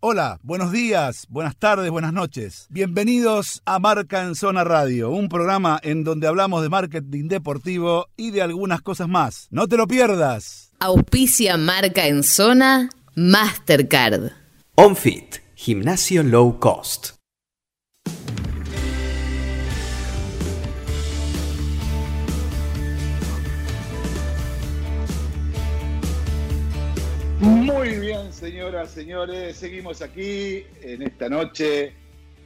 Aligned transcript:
Hola, 0.00 0.38
buenos 0.44 0.70
días, 0.70 1.26
buenas 1.28 1.56
tardes, 1.56 1.90
buenas 1.90 2.12
noches. 2.12 2.68
Bienvenidos 2.70 3.62
a 3.64 3.80
Marca 3.80 4.22
en 4.22 4.36
Zona 4.36 4.62
Radio, 4.62 5.10
un 5.10 5.28
programa 5.28 5.80
en 5.82 6.04
donde 6.04 6.28
hablamos 6.28 6.62
de 6.62 6.68
marketing 6.68 7.26
deportivo 7.26 8.06
y 8.16 8.30
de 8.30 8.42
algunas 8.42 8.80
cosas 8.80 9.08
más. 9.08 9.48
No 9.50 9.66
te 9.66 9.76
lo 9.76 9.88
pierdas. 9.88 10.70
Auspicia 10.78 11.56
Marca 11.56 12.06
en 12.06 12.22
Zona 12.22 12.90
Mastercard. 13.16 14.30
OnFit, 14.76 15.38
gimnasio 15.56 16.22
low 16.22 16.60
cost. 16.60 17.17
Señoras, 28.38 28.92
señores, 28.92 29.56
seguimos 29.56 30.00
aquí 30.00 30.64
en 30.82 31.02
esta 31.02 31.28
noche 31.28 31.92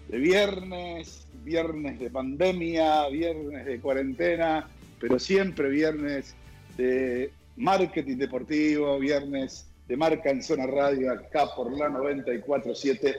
de 0.08 0.18
viernes, 0.18 1.26
viernes 1.44 2.00
de 2.00 2.08
pandemia, 2.08 3.08
viernes 3.08 3.66
de 3.66 3.78
cuarentena, 3.78 4.70
pero 4.98 5.18
siempre 5.18 5.68
viernes 5.68 6.34
de 6.78 7.30
marketing 7.56 8.16
deportivo, 8.16 8.98
viernes 8.98 9.66
de 9.86 9.96
marca 9.98 10.30
en 10.30 10.42
zona 10.42 10.66
radio 10.66 11.12
acá 11.12 11.54
por 11.54 11.70
la 11.76 11.90
947. 11.90 13.14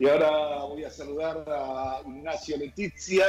Y 0.00 0.08
ahora 0.08 0.64
voy 0.64 0.82
a 0.82 0.90
saludar 0.90 1.44
a 1.46 2.00
Ignacio 2.04 2.56
Letizia, 2.56 3.24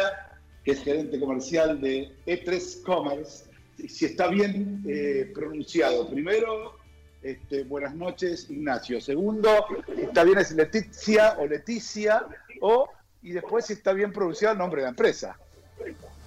que 0.64 0.72
es 0.72 0.84
gerente 0.84 1.20
comercial 1.20 1.80
de 1.80 2.10
E3 2.26 2.82
Commerce. 2.82 3.46
Si 3.88 4.06
está 4.06 4.28
bien 4.28 4.84
eh, 4.88 5.32
pronunciado. 5.36 6.10
Primero, 6.10 6.87
este, 7.22 7.64
buenas 7.64 7.96
noches, 7.96 8.50
Ignacio. 8.50 9.02
Segundo, 9.02 9.50
está 9.98 10.24
bien 10.24 10.38
es 10.40 10.52
Leticia 10.52 11.36
o 11.40 11.48
Leticia, 11.48 12.26
o, 12.62 12.90
y 13.22 13.32
después 13.32 13.66
si 13.66 13.74
está 13.74 13.94
bien 13.94 14.12
pronunciado 14.12 14.54
el 14.54 14.60
nombre 14.60 14.82
de 14.82 14.86
la 14.86 14.90
empresa. 14.90 15.38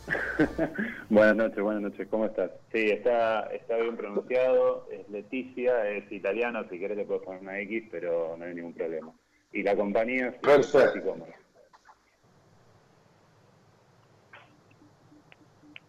buenas 1.08 1.36
noches, 1.36 1.62
buenas 1.62 1.82
noches, 1.82 2.08
¿cómo 2.08 2.27
estás? 2.27 2.50
Sí, 2.72 2.91
está, 2.91 3.42
está 3.52 3.77
bien 3.77 3.97
pronunciado, 3.97 4.88
es 4.91 5.08
Leticia, 5.08 5.88
es 5.88 6.10
italiano, 6.10 6.64
si 6.69 6.78
querés 6.78 6.97
le 6.97 7.04
puedo 7.04 7.22
poner 7.22 7.42
una 7.42 7.60
X, 7.60 7.84
pero 7.91 8.36
no 8.38 8.44
hay 8.44 8.54
ningún 8.54 8.75
problema. 8.75 9.12
Y 9.52 9.62
la 9.62 9.77
compañía 9.77 10.28
es 10.28 10.34
Perfecto. 10.36 11.16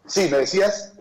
Sí, 0.06 0.28
¿me 0.30 0.40
decías? 0.40 0.94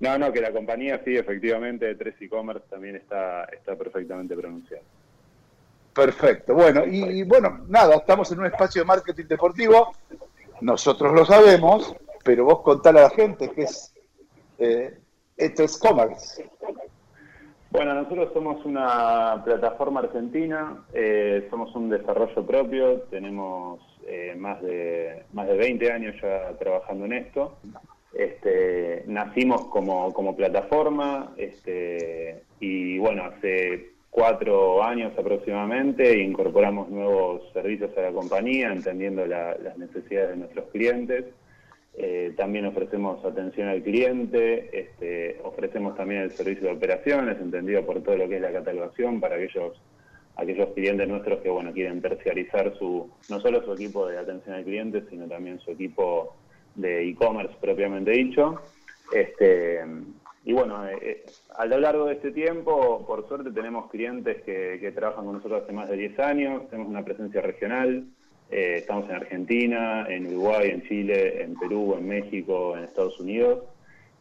No, 0.00 0.18
no, 0.18 0.32
que 0.32 0.40
la 0.40 0.50
compañía 0.50 1.00
sí, 1.04 1.16
efectivamente, 1.16 1.94
3 1.94 2.14
e-commerce 2.22 2.64
también 2.70 2.96
está, 2.96 3.44
está 3.44 3.76
perfectamente 3.76 4.34
pronunciada. 4.34 4.82
Perfecto. 5.94 6.54
Bueno, 6.54 6.84
y, 6.86 7.22
bueno, 7.24 7.64
nada, 7.68 7.96
estamos 7.96 8.32
en 8.32 8.40
un 8.40 8.46
espacio 8.46 8.80
de 8.82 8.86
marketing 8.86 9.24
deportivo. 9.24 9.92
Nosotros 10.62 11.12
lo 11.12 11.26
sabemos, 11.26 11.94
pero 12.24 12.44
vos 12.46 12.60
contale 12.62 13.00
a 13.00 13.04
la 13.04 13.10
gente 13.10 13.50
que 13.50 13.62
es 13.62 13.92
eh, 14.58 14.98
E3 15.36 15.78
Commerce. 15.78 16.48
Bueno, 17.70 17.94
nosotros 17.94 18.30
somos 18.32 18.64
una 18.64 19.42
plataforma 19.44 20.00
argentina, 20.00 20.84
eh, 20.92 21.46
somos 21.50 21.74
un 21.76 21.88
desarrollo 21.90 22.44
propio, 22.46 23.02
tenemos 23.02 23.80
eh, 24.06 24.34
más, 24.36 24.60
de, 24.62 25.24
más 25.32 25.46
de 25.46 25.56
20 25.56 25.92
años 25.92 26.16
ya 26.20 26.52
trabajando 26.58 27.04
en 27.04 27.12
esto. 27.12 27.58
Este, 28.12 29.04
nacimos 29.06 29.66
como, 29.66 30.12
como 30.12 30.36
plataforma 30.36 31.32
este, 31.36 32.42
y 32.58 32.98
bueno, 32.98 33.24
hace 33.24 33.90
cuatro 34.10 34.82
años 34.82 35.12
aproximadamente 35.16 36.18
incorporamos 36.18 36.88
nuevos 36.88 37.42
servicios 37.52 37.96
a 37.96 38.02
la 38.02 38.12
compañía, 38.12 38.72
entendiendo 38.72 39.24
las 39.26 39.78
necesidades 39.78 40.30
de 40.30 40.36
nuestros 40.36 40.68
clientes. 40.70 41.26
Eh, 41.96 42.32
también 42.36 42.66
ofrecemos 42.66 43.24
atención 43.24 43.68
al 43.68 43.82
cliente, 43.82 44.70
este, 44.72 45.40
ofrecemos 45.42 45.96
también 45.96 46.22
el 46.22 46.30
servicio 46.30 46.68
de 46.68 46.74
operaciones, 46.74 47.38
entendido 47.40 47.84
por 47.84 48.02
todo 48.02 48.16
lo 48.16 48.28
que 48.28 48.36
es 48.36 48.42
la 48.42 48.52
catalogación 48.52 49.20
para 49.20 49.36
aquellos 49.36 49.80
aquellos 50.36 50.70
clientes 50.70 51.06
nuestros 51.06 51.40
que 51.40 51.50
bueno 51.50 51.72
quieren 51.72 52.00
terciarizar 52.00 52.72
su 52.78 53.10
no 53.28 53.40
solo 53.40 53.62
su 53.62 53.74
equipo 53.74 54.06
de 54.06 54.18
atención 54.18 54.54
al 54.54 54.64
cliente, 54.64 55.02
sino 55.10 55.26
también 55.26 55.58
su 55.60 55.72
equipo 55.72 56.34
de 56.74 57.08
e-commerce 57.08 57.54
propiamente 57.60 58.10
dicho. 58.10 58.60
Este, 59.12 59.80
y 60.44 60.52
bueno, 60.52 60.86
eh, 60.88 60.98
eh, 61.02 61.26
a 61.56 61.66
lo 61.66 61.78
largo 61.78 62.06
de 62.06 62.14
este 62.14 62.30
tiempo, 62.30 63.04
por 63.06 63.28
suerte, 63.28 63.50
tenemos 63.50 63.90
clientes 63.90 64.42
que, 64.42 64.92
trabajan 64.94 65.26
con 65.26 65.34
nosotros 65.34 65.62
hace 65.62 65.72
más 65.72 65.88
de 65.88 65.96
10 65.96 66.18
años, 66.20 66.68
tenemos 66.70 66.90
una 66.90 67.04
presencia 67.04 67.42
regional, 67.42 68.06
eh, 68.50 68.76
estamos 68.78 69.08
en 69.10 69.16
Argentina, 69.16 70.06
en 70.08 70.26
Uruguay, 70.26 70.70
en 70.70 70.82
Chile, 70.82 71.42
en 71.42 71.54
Perú, 71.56 71.94
en 71.96 72.08
México, 72.08 72.76
en 72.76 72.84
Estados 72.84 73.20
Unidos. 73.20 73.64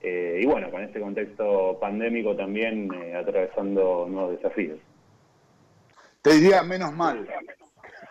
y 0.01 0.45
bueno, 0.45 0.71
con 0.71 0.81
este 0.81 0.99
contexto 1.01 1.77
pandémico 1.79 2.33
también 2.33 2.89
atravesando 3.13 4.07
nuevos 4.09 4.31
desafíos. 4.31 4.79
Te 6.21 6.35
diría 6.35 6.63
menos 6.63 6.93
mal. 6.93 7.27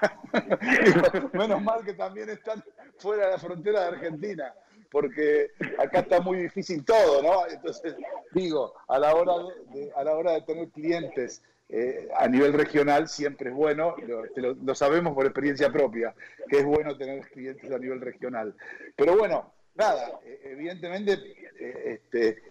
menos 1.32 1.62
mal 1.62 1.84
que 1.84 1.94
también 1.94 2.30
están 2.30 2.62
fuera 2.98 3.26
de 3.26 3.32
la 3.32 3.38
frontera 3.38 3.80
de 3.82 3.86
Argentina, 3.88 4.54
porque 4.90 5.50
acá 5.78 6.00
está 6.00 6.20
muy 6.20 6.38
difícil 6.38 6.84
todo, 6.84 7.22
¿no? 7.22 7.46
Entonces, 7.46 7.94
digo, 8.32 8.74
a 8.88 8.98
la 8.98 9.14
hora 9.14 9.34
de, 9.72 9.92
a 9.94 10.04
la 10.04 10.14
hora 10.14 10.32
de 10.32 10.42
tener 10.42 10.68
clientes 10.70 11.42
eh, 11.70 12.08
a 12.16 12.26
nivel 12.28 12.54
regional 12.54 13.08
siempre 13.08 13.50
es 13.50 13.54
bueno, 13.54 13.94
lo, 14.36 14.74
sabemos 14.74 15.14
por 15.14 15.26
experiencia 15.26 15.70
propia, 15.70 16.14
que 16.48 16.60
es 16.60 16.64
bueno 16.64 16.96
tener 16.96 17.28
clientes 17.28 17.70
a 17.70 17.78
nivel 17.78 18.00
regional. 18.00 18.54
Pero 18.96 19.18
bueno, 19.18 19.52
nada, 19.74 20.18
eh, 20.24 20.40
evidentemente 20.44 21.18
eh, 21.60 22.00
este, 22.00 22.42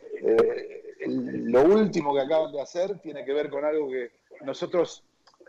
lo 1.07 1.63
último 1.63 2.13
que 2.13 2.21
acaban 2.21 2.51
de 2.51 2.61
hacer 2.61 2.99
tiene 2.99 3.25
que 3.25 3.33
ver 3.33 3.49
con 3.49 3.65
algo 3.65 3.89
que 3.89 4.11
nosotros 4.41 5.03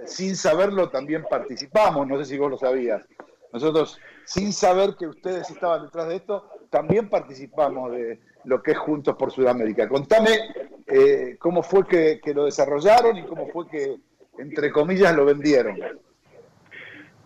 sin 0.07 0.37
saberlo 0.37 0.89
también 0.91 1.25
participamos, 1.29 2.07
no 2.07 2.19
sé 2.19 2.25
si 2.25 2.39
vos 2.39 2.51
lo 2.51 2.59
sabías. 2.59 3.07
Nosotros, 3.53 3.99
sin 4.25 4.53
saber 4.53 4.95
que 4.99 5.07
ustedes 5.07 5.51
estaban 5.51 5.83
detrás 5.83 6.09
de 6.09 6.17
esto, 6.17 6.49
también 6.71 7.09
participamos 7.09 7.93
de 7.93 8.21
lo 8.45 8.63
que 8.63 8.73
es 8.73 8.79
Juntos 8.79 9.17
por 9.17 9.33
Sudamérica. 9.33 9.89
Contame 9.89 10.31
eh, 10.87 11.37
cómo 11.39 11.63
fue 11.63 11.87
que, 11.87 12.21
lo 12.35 12.45
desarrollaron 12.45 13.17
y 13.17 13.25
cómo 13.25 13.49
fue 13.49 13.69
que, 13.69 13.97
entre 14.39 14.71
comillas, 14.71 15.15
lo 15.15 15.25
vendieron. 15.25 15.79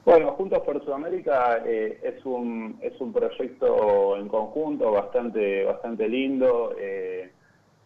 Bueno, 0.04 0.32
Juntos 0.32 0.60
por 0.64 0.84
Sudamérica 0.84 1.62
eh, 1.64 2.00
es, 2.02 2.24
un, 2.24 2.78
es 2.82 3.00
un 3.00 3.12
proyecto 3.12 4.16
en 4.16 4.28
conjunto 4.28 4.90
bastante, 4.90 5.64
bastante 5.64 6.08
lindo, 6.08 6.74
eh, 6.78 7.30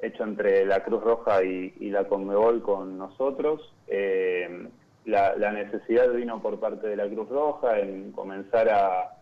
hecho 0.01 0.25
entre 0.25 0.65
la 0.67 0.83
Cruz 0.85 1.03
Roja 1.03 1.43
y, 1.43 1.91
la 1.91 2.05
Conmebol 2.05 2.63
con 2.63 2.99
nosotros 2.99 3.73
la, 5.07 5.53
necesidad 5.53 6.13
vino 6.13 6.41
por 6.43 6.59
parte 6.59 6.89
de 6.89 6.97
la 6.97 7.09
Cruz 7.09 7.29
Roja 7.29 7.79
en 7.79 8.13
comenzar 8.13 8.69
a, 8.69 9.13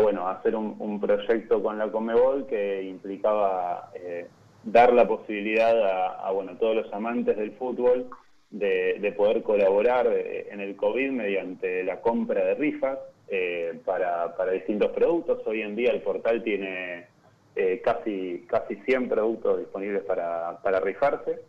bueno, 0.00 0.26
hacer 0.28 0.56
un, 0.56 1.00
proyecto 1.00 1.62
con 1.62 1.78
la 1.78 1.90
Comebol 1.90 2.46
que 2.46 2.82
implicaba 2.82 3.90
eh, 3.94 4.26
dar 4.64 4.92
la 4.92 5.06
posibilidad 5.06 6.24
a, 6.24 6.30
bueno, 6.32 6.56
todos 6.58 6.76
los 6.76 6.92
amantes 6.92 7.36
del 7.36 7.52
fútbol 7.52 8.08
de, 8.50 9.14
poder 9.16 9.42
colaborar 9.42 10.06
eh, 10.08 10.48
en 10.50 10.60
el 10.60 10.76
COVID 10.76 11.10
mediante 11.10 11.84
la 11.84 12.00
compra 12.00 12.44
de 12.44 12.54
rifas 12.54 12.98
eh, 13.28 13.78
para, 13.84 14.34
distintos 14.52 14.90
productos. 14.92 15.46
Hoy 15.46 15.62
en 15.62 15.76
día 15.76 15.92
el 15.92 16.00
portal 16.00 16.42
tiene 16.42 17.06
casi, 17.82 18.46
casi 18.48 18.76
100 18.76 19.08
productos 19.08 19.58
disponibles 19.58 20.02
para, 20.04 20.58
para 20.62 20.80
rifarse. 20.80 21.40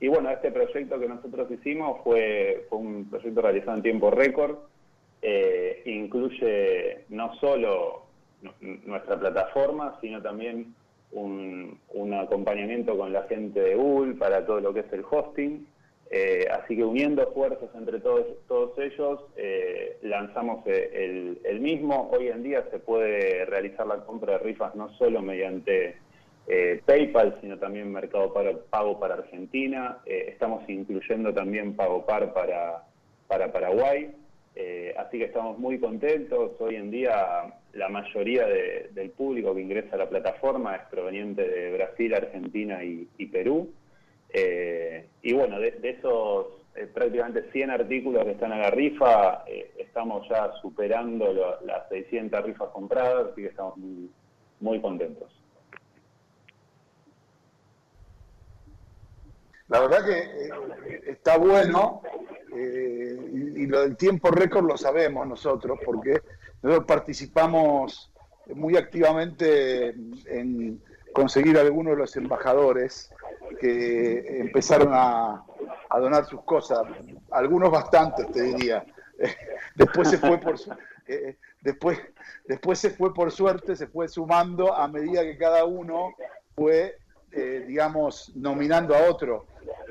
Y 0.00 0.08
bueno, 0.08 0.30
este 0.30 0.52
proyecto 0.52 0.98
que 0.98 1.08
nosotros 1.08 1.50
hicimos 1.50 2.00
fue, 2.04 2.66
un 2.70 3.08
proyecto 3.10 3.42
realizado 3.42 3.76
en 3.76 3.82
tiempo 3.82 4.10
récord. 4.10 4.56
Eh, 5.20 5.82
incluye 5.86 7.04
no 7.08 7.34
solo 7.36 8.04
nuestra 8.60 9.18
plataforma, 9.18 9.98
sino 10.00 10.22
también 10.22 10.74
un, 11.10 11.80
acompañamiento 12.14 12.96
con 12.96 13.12
la 13.12 13.24
gente 13.24 13.60
de 13.60 13.74
Google 13.74 14.14
para 14.14 14.46
todo 14.46 14.60
lo 14.60 14.72
que 14.72 14.80
es 14.80 14.92
el 14.92 15.04
hosting. 15.08 15.66
Eh, 16.10 16.48
así 16.50 16.74
que 16.74 16.84
uniendo 16.84 17.30
fuerzas 17.32 17.68
entre 17.74 18.00
todos, 18.00 18.26
ellos, 18.78 19.20
eh, 19.36 19.98
lanzamos 20.02 20.66
el, 20.66 21.40
el, 21.44 21.60
mismo. 21.60 22.10
Hoy 22.12 22.28
en 22.28 22.42
día 22.42 22.64
se 22.70 22.78
puede 22.78 23.44
realizar 23.44 23.86
la 23.86 24.04
compra 24.04 24.34
de 24.34 24.38
rifas 24.38 24.74
no 24.74 24.90
solo 24.96 25.20
mediante 25.20 25.96
eh, 26.50 26.80
PayPal, 26.86 27.36
sino 27.42 27.58
también 27.58 27.92
Mercado 27.92 28.32
Pago 28.70 28.98
para 28.98 29.14
Argentina. 29.14 29.98
Eh, 30.06 30.28
estamos 30.28 30.66
incluyendo 30.68 31.34
también 31.34 31.76
Pago 31.76 32.06
Par 32.06 32.32
para, 32.32 32.84
para 33.26 33.52
Paraguay. 33.52 34.10
Eh, 34.54 34.94
así 34.96 35.18
que 35.18 35.24
estamos 35.24 35.58
muy 35.58 35.78
contentos. 35.78 36.52
Hoy 36.58 36.76
en 36.76 36.90
día 36.90 37.54
la 37.74 37.88
mayoría 37.90 38.46
del 38.46 39.10
público 39.10 39.54
que 39.54 39.60
ingresa 39.60 39.94
a 39.94 39.98
la 39.98 40.08
plataforma 40.08 40.74
es 40.74 40.82
proveniente 40.90 41.46
de 41.46 41.72
Brasil, 41.72 42.14
Argentina 42.14 42.82
y, 42.82 43.26
Perú. 43.26 43.70
Y 44.32 45.32
bueno, 45.32 45.58
de, 45.58 45.78
esos 45.82 46.46
eh, 46.78 46.86
prácticamente 46.86 47.50
100 47.50 47.70
artículos 47.70 48.24
que 48.24 48.32
están 48.32 48.52
a 48.52 48.58
la 48.58 48.70
rifa, 48.70 49.42
eh, 49.48 49.72
estamos 49.78 50.28
ya 50.28 50.52
superando 50.62 51.58
las 51.64 51.88
600 51.88 52.44
rifas 52.44 52.68
compradas, 52.70 53.32
así 53.32 53.42
que 53.42 53.48
estamos 53.48 53.76
muy, 54.60 54.80
contentos. 54.80 55.28
La 59.66 59.80
verdad 59.80 60.04
que 60.04 60.18
eh, 60.20 61.02
está 61.08 61.36
bueno 61.36 62.00
y, 62.54 63.66
lo 63.66 63.82
del 63.82 63.96
tiempo 63.96 64.30
récord 64.30 64.64
lo 64.64 64.78
sabemos 64.78 65.26
nosotros 65.26 65.80
porque 65.84 66.22
nosotros 66.62 66.86
participamos 66.86 68.12
muy 68.54 68.76
activamente 68.76 69.88
en 70.26 70.80
conseguir 71.12 71.58
algunos 71.58 71.94
de 71.94 71.98
los 71.98 72.16
embajadores 72.16 73.12
que 73.60 74.40
empezaron 74.40 74.90
a, 74.92 75.44
donar 75.90 76.26
sus 76.26 76.42
cosas, 76.42 76.80
algunos 77.30 77.70
bastantes, 77.70 78.30
te 78.30 78.42
diría. 78.42 78.84
después 79.74 80.08
se 80.10 80.18
fue 80.18 80.38
por 80.38 80.56
eh, 81.08 81.36
después, 81.62 81.98
después 82.46 82.78
se 82.78 82.90
fue 82.90 83.14
por 83.14 83.32
suerte, 83.32 83.74
se 83.74 83.86
fue 83.86 84.08
sumando 84.08 84.74
a 84.74 84.86
medida 84.88 85.22
que 85.22 85.38
cada 85.38 85.64
uno 85.64 86.14
fue, 86.54 86.98
eh, 87.32 87.64
digamos, 87.66 88.30
nominando 88.36 88.94
a 88.94 89.08
otro. 89.08 89.46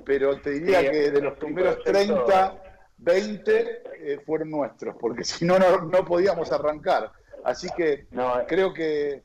Pero 0.05 0.39
te 0.39 0.51
diría 0.51 0.89
que 0.89 1.11
de 1.11 1.21
los 1.21 1.37
primeros 1.37 1.83
30, 1.83 2.61
20 2.99 3.81
eh, 3.99 4.19
fueron 4.25 4.51
nuestros, 4.51 4.95
porque 4.99 5.23
si 5.25 5.43
no, 5.43 5.57
no 5.59 6.05
podíamos 6.05 6.51
arrancar. 6.51 7.11
Así 7.43 7.67
que 7.75 8.07
creo 8.47 8.73
que... 8.73 9.23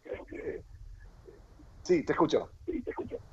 sí, 1.83 2.05
te 2.05 2.13
escucho. 2.13 2.51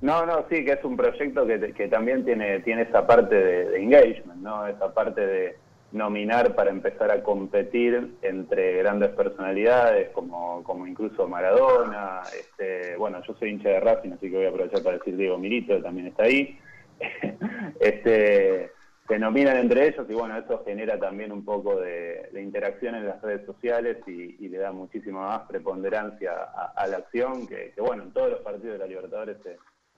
No, 0.00 0.24
no, 0.24 0.46
sí, 0.48 0.64
que 0.64 0.72
es 0.72 0.84
un 0.84 0.96
proyecto 0.96 1.46
que, 1.46 1.72
que 1.74 1.88
también 1.88 2.24
tiene, 2.24 2.60
tiene 2.60 2.82
esa 2.82 3.06
parte 3.06 3.34
de, 3.34 3.82
engagement, 3.82 4.40
¿no? 4.40 4.66
Esa 4.66 4.92
parte 4.94 5.26
de 5.26 5.56
nominar 5.92 6.54
para 6.54 6.70
empezar 6.70 7.10
a 7.10 7.22
competir 7.22 8.16
entre 8.22 8.78
grandes 8.78 9.10
personalidades 9.10 10.08
como, 10.10 10.62
como 10.62 10.86
incluso 10.86 11.28
Maradona, 11.28 12.22
este, 12.38 12.96
bueno, 12.96 13.20
yo 13.26 13.34
soy 13.34 13.50
hincha 13.50 13.70
de 13.70 13.80
Racing, 13.80 14.12
así 14.12 14.30
que 14.30 14.36
voy 14.36 14.46
a 14.46 14.50
aprovechar 14.50 14.82
para 14.82 14.98
decir 14.98 15.16
Diego 15.16 15.36
Milito, 15.36 15.76
que 15.76 15.82
también 15.82 16.06
está 16.06 16.24
ahí. 16.24 16.58
este 17.80 18.70
se 19.10 19.18
nominan 19.18 19.56
entre 19.56 19.88
ellos 19.88 20.06
y 20.08 20.14
bueno, 20.14 20.38
eso 20.38 20.62
genera 20.64 20.96
también 20.96 21.32
un 21.32 21.44
poco 21.44 21.80
de, 21.80 22.30
interacción 22.40 22.94
en 22.94 23.06
las 23.06 23.20
redes 23.20 23.44
sociales 23.44 23.96
y, 24.06 24.48
le 24.48 24.58
da 24.58 24.70
muchísima 24.70 25.26
más 25.26 25.48
preponderancia 25.48 26.32
a, 26.32 26.86
la 26.86 26.98
acción, 26.98 27.46
que, 27.48 27.72
que, 27.74 27.80
bueno, 27.80 28.04
en 28.04 28.12
todos 28.12 28.30
los 28.30 28.40
partidos 28.40 28.74
de 28.74 28.78
la 28.78 28.86
Libertadores 28.86 29.36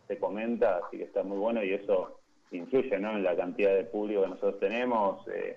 se, 0.09 0.19
comenta, 0.19 0.81
así 0.87 0.99
que 0.99 1.05
está 1.05 1.23
muy 1.23 1.39
bueno 1.39 1.63
y 1.63 1.73
eso 1.73 2.19
influye 2.51 2.99
¿no? 2.99 3.13
en 3.13 3.23
la 3.23 3.37
cantidad 3.37 3.75
de 3.75 3.85
público 3.85 4.23
que 4.23 4.29
nosotros 4.29 4.61
tenemos. 4.61 5.27
Eh, 5.29 5.57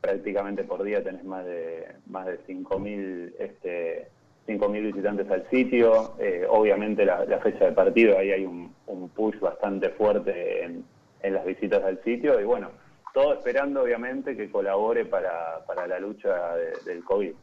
prácticamente 0.00 0.64
por 0.64 0.82
día 0.82 1.02
tenés 1.02 1.24
más 1.24 1.44
de 1.44 1.88
más 2.06 2.26
de 2.26 2.38
5.000 2.46 3.34
este, 3.38 4.08
5.000 4.46 4.82
visitantes 4.82 5.30
al 5.30 5.48
sitio. 5.50 6.14
Eh, 6.18 6.44
obviamente 6.48 7.04
la, 7.04 7.24
fecha 7.42 7.66
de 7.66 7.72
partido, 7.72 8.18
ahí 8.18 8.32
hay 8.32 8.44
un, 8.44 8.74
push 9.14 9.38
bastante 9.38 9.90
fuerte 9.90 10.64
en, 10.64 10.84
las 11.22 11.44
visitas 11.44 11.82
al 11.84 12.02
sitio 12.02 12.40
y 12.40 12.44
bueno, 12.44 12.70
todo 13.12 13.34
esperando 13.34 13.82
obviamente 13.82 14.36
que 14.36 14.50
colabore 14.50 15.04
para, 15.04 15.64
para 15.66 15.86
la 15.86 15.98
lucha 15.98 16.54
del 16.84 17.04
COVID. 17.04 17.34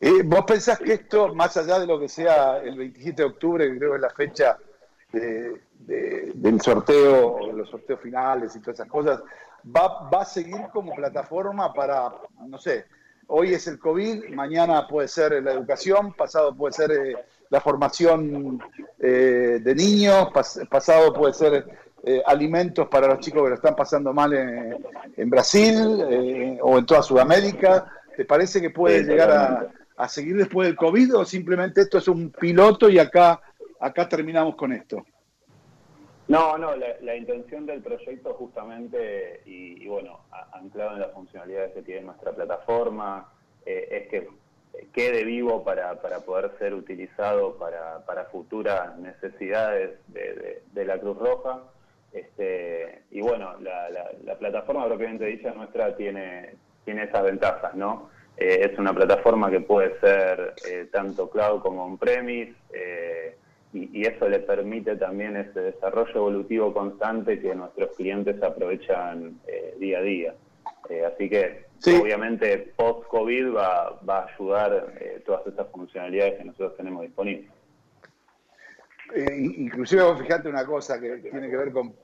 Eh, 0.00 0.22
¿Vos 0.24 0.44
pensás 0.46 0.78
que 0.78 0.92
esto, 0.92 1.34
más 1.34 1.56
allá 1.56 1.78
de 1.78 1.86
lo 1.86 1.98
que 1.98 2.08
sea 2.08 2.58
el 2.58 2.76
27 2.76 3.22
de 3.22 3.28
octubre, 3.28 3.70
que 3.70 3.78
creo 3.78 3.90
que 3.90 3.96
es 3.96 4.02
la 4.02 4.10
fecha 4.10 4.58
del 5.12 6.60
sorteo, 6.60 7.52
los 7.52 7.70
sorteos 7.70 8.00
finales 8.00 8.54
y 8.54 8.60
todas 8.60 8.80
esas 8.80 8.88
cosas, 8.88 9.22
va, 9.64 10.08
va 10.10 10.22
a 10.22 10.24
seguir 10.24 10.68
como 10.72 10.94
plataforma 10.94 11.72
para, 11.72 12.12
no 12.46 12.58
sé, 12.58 12.84
hoy 13.28 13.54
es 13.54 13.66
el 13.66 13.78
COVID, 13.78 14.28
mañana 14.30 14.86
puede 14.86 15.08
ser 15.08 15.42
la 15.42 15.52
educación, 15.52 16.12
pasado 16.14 16.54
puede 16.54 16.72
ser 16.72 16.90
eh, 16.92 17.16
la 17.50 17.60
formación 17.60 18.62
eh, 18.98 19.60
de 19.62 19.74
niños, 19.74 20.28
pasado 20.70 21.12
puede 21.12 21.32
ser 21.32 21.66
eh, 22.06 22.22
alimentos 22.24 22.88
para 22.88 23.06
los 23.08 23.20
chicos 23.20 23.42
que 23.42 23.48
lo 23.50 23.54
están 23.56 23.76
pasando 23.76 24.14
mal 24.14 24.32
en, 24.32 25.28
Brasil 25.28 26.56
o 26.62 26.78
en 26.78 26.86
toda 26.86 27.02
Sudamérica. 27.02 27.86
¿Te 28.16 28.24
parece 28.24 28.62
que 28.62 28.70
puede 28.70 29.02
llegar 29.02 29.30
a, 29.30 29.66
a, 29.98 30.08
seguir 30.08 30.38
después 30.38 30.66
del 30.66 30.76
COVID 30.76 31.16
o 31.16 31.24
simplemente 31.26 31.82
esto 31.82 31.98
es 31.98 32.08
un 32.08 32.30
piloto 32.30 32.88
y 32.88 32.98
acá 32.98 33.42
acá 33.80 34.08
terminamos 34.08 34.56
con 34.56 34.72
esto. 34.72 35.04
No, 36.28 36.58
no, 36.58 36.74
la, 36.74 37.16
intención 37.16 37.66
del 37.66 37.82
proyecto 37.82 38.34
justamente, 38.34 39.42
y, 39.46 39.86
bueno, 39.86 40.22
anclado 40.52 40.94
en 40.94 41.00
las 41.00 41.12
funcionalidades 41.12 41.72
que 41.72 41.82
tiene 41.82 42.00
nuestra 42.00 42.32
plataforma, 42.32 43.30
eh, 43.64 43.88
es 43.90 44.08
que 44.08 44.28
quede 44.92 45.24
vivo 45.24 45.62
para, 45.62 46.00
para 46.02 46.20
poder 46.20 46.50
ser 46.58 46.74
utilizado 46.74 47.56
para, 47.56 48.04
para 48.04 48.24
futuras 48.24 48.98
necesidades 48.98 50.00
de, 50.08 50.84
la 50.84 50.98
Cruz 50.98 51.16
Roja. 51.16 51.62
Este, 52.12 53.02
y 53.10 53.20
bueno, 53.20 53.54
la, 53.60 54.34
plataforma 54.38 54.86
propiamente 54.86 55.26
dicha 55.26 55.52
nuestra 55.52 55.96
tiene, 55.96 56.54
tiene 56.84 57.04
esas 57.04 57.24
ventajas, 57.24 57.74
¿no? 57.74 58.10
Eh, 58.36 58.68
es 58.70 58.78
una 58.78 58.94
plataforma 58.94 59.50
que 59.50 59.60
puede 59.60 59.98
ser 60.00 60.54
eh, 60.68 60.88
tanto 60.92 61.30
cloud 61.30 61.60
como 61.60 61.84
on-premise, 61.84 62.54
y, 63.76 64.06
eso 64.06 64.28
le 64.28 64.40
permite 64.40 64.96
también 64.96 65.36
ese 65.36 65.60
desarrollo 65.60 66.14
evolutivo 66.14 66.72
constante 66.72 67.40
que 67.40 67.54
nuestros 67.54 67.94
clientes 67.96 68.42
aprovechan 68.42 69.38
eh, 69.46 69.74
día 69.78 69.98
a 69.98 70.02
día. 70.02 70.34
Eh, 70.88 71.04
así 71.04 71.28
que 71.28 71.66
obviamente 72.00 72.72
post-COVID 72.76 73.54
va, 73.54 73.98
va, 74.08 74.20
a 74.20 74.34
ayudar 74.34 74.94
eh, 75.00 75.22
todas 75.26 75.46
estas 75.46 75.68
funcionalidades 75.68 76.34
que 76.34 76.44
nosotros 76.44 76.76
tenemos 76.76 77.02
disponibles. 77.02 77.50
Inclusive 79.38 80.02
fíjate 80.16 80.48
una 80.48 80.66
cosa 80.66 81.00
que 81.00 81.18
tiene 81.18 81.48
que 81.48 81.56
ver 81.56 81.72
con 81.72 81.94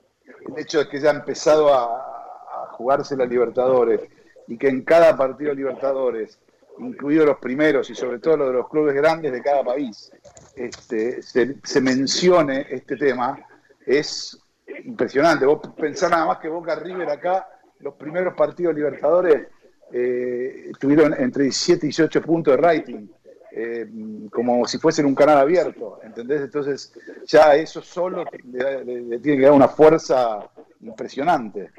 el 0.47 0.59
hecho 0.59 0.79
de 0.79 0.89
que 0.89 0.99
ya 0.99 1.11
ha 1.11 1.15
empezado 1.15 1.73
a, 1.73 1.83
a 1.83 2.67
jugarse 2.73 3.17
la 3.17 3.25
Libertadores 3.25 4.01
y 4.47 4.57
que 4.57 4.67
en 4.67 4.83
cada 4.83 5.15
partido 5.15 5.53
Libertadores 5.53 6.39
incluidos 6.79 7.25
los 7.25 7.37
primeros 7.37 7.89
y 7.89 7.95
sobre 7.95 8.19
todo 8.19 8.37
los 8.37 8.47
de 8.47 8.53
los 8.53 8.69
clubes 8.69 8.95
grandes 8.95 9.31
de 9.31 9.41
cada 9.41 9.63
país, 9.63 10.11
este, 10.55 11.21
se, 11.21 11.81
mencione 11.81 12.67
este 12.69 12.97
tema, 12.97 13.39
es 13.85 14.39
impresionante. 14.83 15.45
Vos 15.45 15.59
pensás 15.77 16.09
nada 16.09 16.25
más 16.25 16.39
que 16.39 16.49
Boca 16.49 16.75
River 16.75 17.09
acá, 17.09 17.47
los 17.79 17.95
primeros 17.95 18.33
partidos 18.35 18.75
Libertadores 18.75 19.47
eh, 19.91 20.71
tuvieron 20.79 21.13
entre 21.13 21.43
17 21.43 21.85
y 21.85 21.89
18 21.89 22.21
puntos 22.21 22.55
de 22.55 22.61
rating, 22.61 23.07
eh, 23.55 23.87
como 24.31 24.65
si 24.65 24.79
fuesen 24.79 25.05
un 25.05 25.13
canal 25.13 25.37
abierto, 25.37 25.99
¿entendés? 26.03 26.41
Entonces 26.41 26.91
ya 27.27 27.55
eso 27.55 27.83
solo 27.83 28.25
le 28.51 29.19
tiene 29.19 29.37
que 29.37 29.43
dar 29.43 29.51
una 29.51 29.67
fuerza 29.67 30.49
impresionante. 30.81 31.69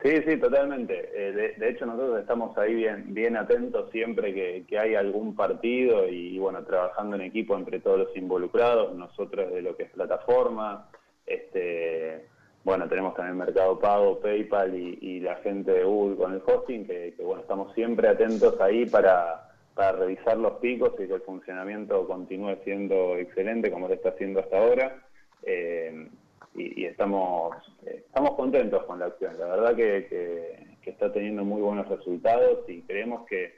Sí, 0.00 0.22
sí, 0.24 0.36
totalmente. 0.36 1.10
Eh, 1.12 1.56
de, 1.58 1.68
hecho, 1.68 1.86
nosotros 1.86 2.20
estamos 2.20 2.56
ahí 2.56 2.74
bien, 2.74 3.14
bien 3.14 3.36
atentos 3.36 3.90
siempre 3.90 4.32
que, 4.32 4.78
hay 4.78 4.94
algún 4.94 5.34
partido 5.34 6.06
y, 6.06 6.38
bueno, 6.38 6.62
trabajando 6.62 7.16
en 7.16 7.22
equipo 7.22 7.56
entre 7.56 7.80
todos 7.80 7.98
los 7.98 8.16
involucrados, 8.16 8.94
nosotros 8.94 9.50
de 9.50 9.62
lo 9.62 9.74
que 9.76 9.84
es 9.84 9.90
plataforma, 9.90 10.88
este, 11.26 12.28
bueno, 12.62 12.86
tenemos 12.86 13.14
también 13.14 13.38
Mercado 13.38 13.78
Pago, 13.80 14.20
PayPal 14.20 14.76
y, 14.76 15.20
la 15.20 15.36
gente 15.36 15.72
de 15.72 15.84
Google 15.84 16.16
con 16.16 16.34
el 16.34 16.42
hosting, 16.46 16.86
que, 16.86 17.14
bueno, 17.20 17.40
estamos 17.40 17.74
siempre 17.74 18.06
atentos 18.06 18.60
ahí 18.60 18.86
para, 18.86 19.53
para 19.74 19.92
revisar 19.92 20.36
los 20.38 20.54
picos 20.54 20.92
y 20.94 21.06
que 21.08 21.14
el 21.14 21.22
funcionamiento 21.22 22.06
continúe 22.06 22.56
siendo 22.64 23.16
excelente 23.16 23.70
como 23.70 23.88
lo 23.88 23.94
está 23.94 24.10
haciendo 24.10 24.40
hasta 24.40 24.58
ahora. 24.58 25.02
Eh, 25.42 26.08
y, 26.54 26.84
estamos, 26.84 27.56
estamos 27.84 28.34
contentos 28.36 28.84
con 28.84 29.00
la 29.00 29.06
acción. 29.06 29.38
La 29.38 29.46
verdad 29.46 29.74
que, 29.74 30.74
está 30.84 31.10
teniendo 31.12 31.44
muy 31.44 31.60
buenos 31.62 31.88
resultados 31.88 32.68
y 32.68 32.82
creemos 32.82 33.26
que 33.26 33.54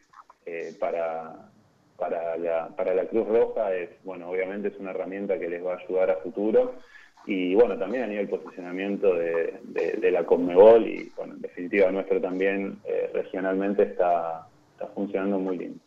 eh, 0.47 0.73
para, 0.79 1.51
para, 1.99 2.37
la, 2.39 2.69
para 2.69 2.95
la 2.95 3.05
Cruz 3.07 3.27
Roja 3.27 3.75
es, 3.75 3.91
bueno, 4.05 4.31
obviamente 4.31 4.69
es 4.69 4.77
una 4.79 4.93
herramienta 4.93 5.39
que 5.39 5.49
les 5.49 5.65
va 5.65 5.75
a 5.75 5.77
ayudar 5.77 6.11
a 6.11 6.17
futuro 6.17 6.77
y 7.27 7.55
bueno, 7.57 7.77
también 7.77 8.05
a 8.05 8.07
nivel 8.07 8.29
posicionamiento 8.29 9.15
de, 9.15 9.59
de, 9.65 10.11
la 10.13 10.25
Conmebol 10.25 10.87
y 10.87 11.13
bueno, 11.17 11.35
en 11.35 11.43
definitiva 11.43 11.91
nuestro 11.91 12.21
también 12.21 12.79
eh, 12.85 13.11
regionalmente 13.13 13.83
está, 13.83 14.47
está 14.75 14.87
funcionando 14.89 15.39
muy 15.41 15.59
bien. 15.59 15.81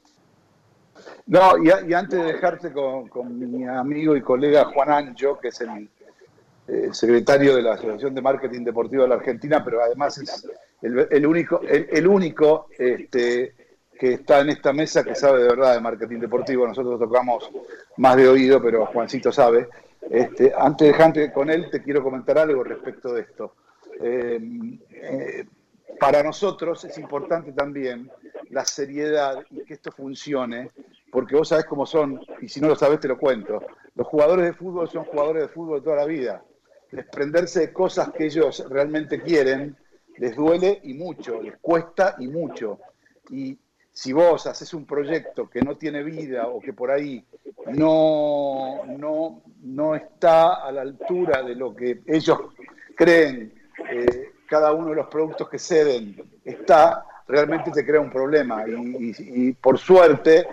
No, 1.28 1.58
y, 1.64 1.94
antes 1.94 2.20
de 2.20 2.34
dejarte 2.34 2.72
con, 2.72 3.40
mi 3.40 3.66
amigo 3.68 4.16
y 4.16 4.22
colega 4.22 4.66
Juan 4.66 4.92
Ancho, 4.92 5.40
que 5.40 5.50
es 5.50 5.62
el 5.62 5.90
eh, 6.68 6.90
secretario 6.92 7.56
de 7.56 7.62
la 7.62 7.74
Asociación 7.74 8.16
de 8.16 8.22
Marketing 8.22 8.64
Deportivo 8.64 9.04
de 9.04 9.10
la 9.10 9.16
Argentina, 9.16 9.64
pero 9.64 9.82
además 9.82 10.18
es 10.18 10.48
el, 10.82 11.26
único, 11.26 11.62
el, 11.62 12.08
único 12.08 12.68
este, 12.78 13.54
que 14.00 14.14
está 14.14 14.40
en 14.40 14.50
esta 14.50 14.72
mesa 14.72 15.04
que 15.04 15.14
sabe 15.14 15.42
de 15.44 15.50
verdad 15.50 15.74
de 15.74 15.82
marketing 15.82 16.20
deportivo. 16.20 16.68
Nosotros 16.68 17.00
tocamos 17.00 17.50
más 17.98 18.16
de 18.16 18.28
oído, 18.28 18.62
pero 18.62 18.86
Juancito 18.86 19.32
sabe. 19.32 19.68
Este, 20.10 20.54
antes 20.58 20.88
de 20.88 20.92
dejarte 20.94 21.34
con 21.34 21.50
él, 21.50 21.70
te 21.70 21.84
quiero 21.84 22.02
comentar 22.02 22.38
algo 22.38 22.64
respecto 22.64 23.14
de 23.14 23.22
esto. 23.22 23.54
eh, 24.02 25.46
para 26.00 26.24
nosotros 26.24 26.86
es 26.86 26.98
importante 26.98 27.52
también 27.52 28.10
la 28.50 28.66
seriedad 28.66 29.44
y 29.52 29.64
que 29.66 29.74
esto 29.74 29.92
funcione, 29.92 30.72
porque 31.12 31.36
vos 31.36 31.48
sabés 31.48 31.66
cómo 31.66 31.86
son, 31.86 32.20
y 32.42 32.48
si 32.48 32.62
no 32.62 32.68
lo 32.68 32.76
sabés 32.76 33.00
te 33.00 33.08
lo 33.08 33.18
cuento, 33.18 33.62
los 33.96 34.08
jugadores 34.08 34.46
de 34.46 34.54
fútbol 34.54 34.90
son 34.90 35.06
jugadores 35.06 35.44
de 35.44 35.50
fútbol 35.50 35.84
toda 35.84 35.98
la 35.98 36.06
vida. 36.06 36.44
Desprenderse 36.92 37.60
de 37.60 37.74
cosas 37.74 38.12
que 38.12 38.26
ellos 38.26 38.66
realmente 38.70 39.22
quieren 39.22 39.78
les 40.20 40.36
duele 40.36 40.82
y 40.84 40.94
mucho, 40.94 41.42
les 41.42 41.58
cuesta 41.58 42.16
y 42.20 42.28
mucho. 42.28 42.80
Y 43.30 43.58
si 43.92 44.14
vos 44.14 44.46
haces 44.48 44.74
un 44.74 44.86
proyecto 44.86 45.50
que 45.50 45.62
no 45.62 45.78
tiene 45.78 46.04
vida 46.04 46.48
o 46.48 46.60
que 46.60 46.74
por 46.74 46.92
ahí 46.92 47.26
no, 47.68 48.82
no, 48.86 49.42
no 49.62 49.96
está 49.96 50.66
a 50.66 50.72
la 50.72 50.82
altura 50.82 51.42
de 51.44 51.56
lo 51.56 51.76
que 51.76 52.02
ellos 52.06 52.38
creen, 52.96 53.54
eh, 53.90 54.32
cada 54.48 54.74
uno 54.74 54.90
de 54.90 54.96
los 54.96 55.08
productos 55.08 55.48
que 55.50 55.60
ceden 55.60 56.22
está, 56.44 57.06
realmente 57.28 57.72
te 57.72 57.86
crea 57.86 58.02
un 58.02 58.10
problema. 58.10 58.66
Y, 58.68 59.54
por 59.54 59.78
suerte, 59.78 60.48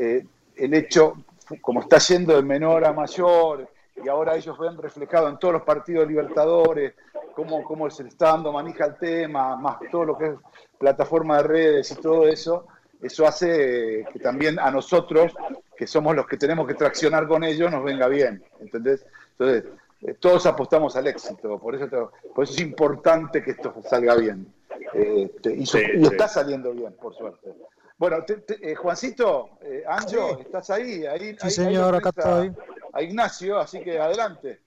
eh, 0.00 0.24
el 0.56 0.72
hecho, 0.72 1.14
como 1.60 1.80
está 1.80 1.98
yendo 1.98 2.34
de 2.34 2.42
menor 2.42 2.86
a 2.86 2.92
mayor, 2.92 3.68
y 4.02 4.08
ahora 4.08 4.34
ellos 4.34 4.58
ven 4.58 4.78
reflejado 4.78 5.28
en 5.28 5.38
todos 5.38 5.52
los 5.52 5.62
partidos 5.62 6.08
libertadores, 6.08 6.94
cómo, 7.34 7.62
cómo 7.64 7.90
se 7.90 8.04
le 8.04 8.08
está 8.08 8.28
dando 8.28 8.50
manija 8.50 8.84
al 8.84 8.98
tema, 8.98 9.56
más 9.56 9.76
todo 9.90 10.06
lo 10.06 10.16
que 10.16 10.26
es 10.28 10.34
plataforma 10.78 11.36
de 11.36 11.42
redes 11.42 11.90
y 11.90 11.96
todo 11.96 12.26
eso, 12.26 12.66
eso 13.02 13.26
hace 13.26 14.06
que 14.10 14.18
también 14.18 14.58
a 14.58 14.70
nosotros, 14.70 15.34
que 15.76 15.86
somos 15.86 16.16
los 16.16 16.26
que 16.26 16.38
tenemos 16.38 16.66
que 16.66 16.74
traccionar 16.74 17.28
con 17.28 17.44
ellos, 17.44 17.70
nos 17.70 17.84
venga 17.84 18.08
bien. 18.08 18.42
¿entendés? 18.58 19.04
Entonces, 19.32 19.70
eh, 20.00 20.14
todos 20.18 20.46
apostamos 20.46 20.96
al 20.96 21.08
éxito, 21.08 21.58
por 21.58 21.74
eso, 21.74 22.10
por 22.34 22.44
eso 22.44 22.54
es 22.54 22.60
importante 22.60 23.42
que 23.42 23.50
esto 23.50 23.74
salga 23.86 24.14
bien. 24.16 24.50
Este, 24.94 25.54
y, 25.54 25.64
está 26.04 26.26
saliendo 26.26 26.72
bien, 26.72 26.94
por 26.94 27.14
suerte. 27.14 27.52
Bueno, 28.00 28.16
eh, 28.26 28.74
Juancito, 28.76 29.50
eh, 29.60 29.84
Anjo, 29.86 30.40
¿estás 30.40 30.70
ahí? 30.70 31.04
ahí 31.04 31.36
sí, 31.38 31.50
señor, 31.50 31.94
acá 31.94 32.08
estoy. 32.08 32.50
A 32.94 33.02
Ignacio, 33.02 33.58
así 33.58 33.78
que 33.82 34.00
adelante. 34.00 34.58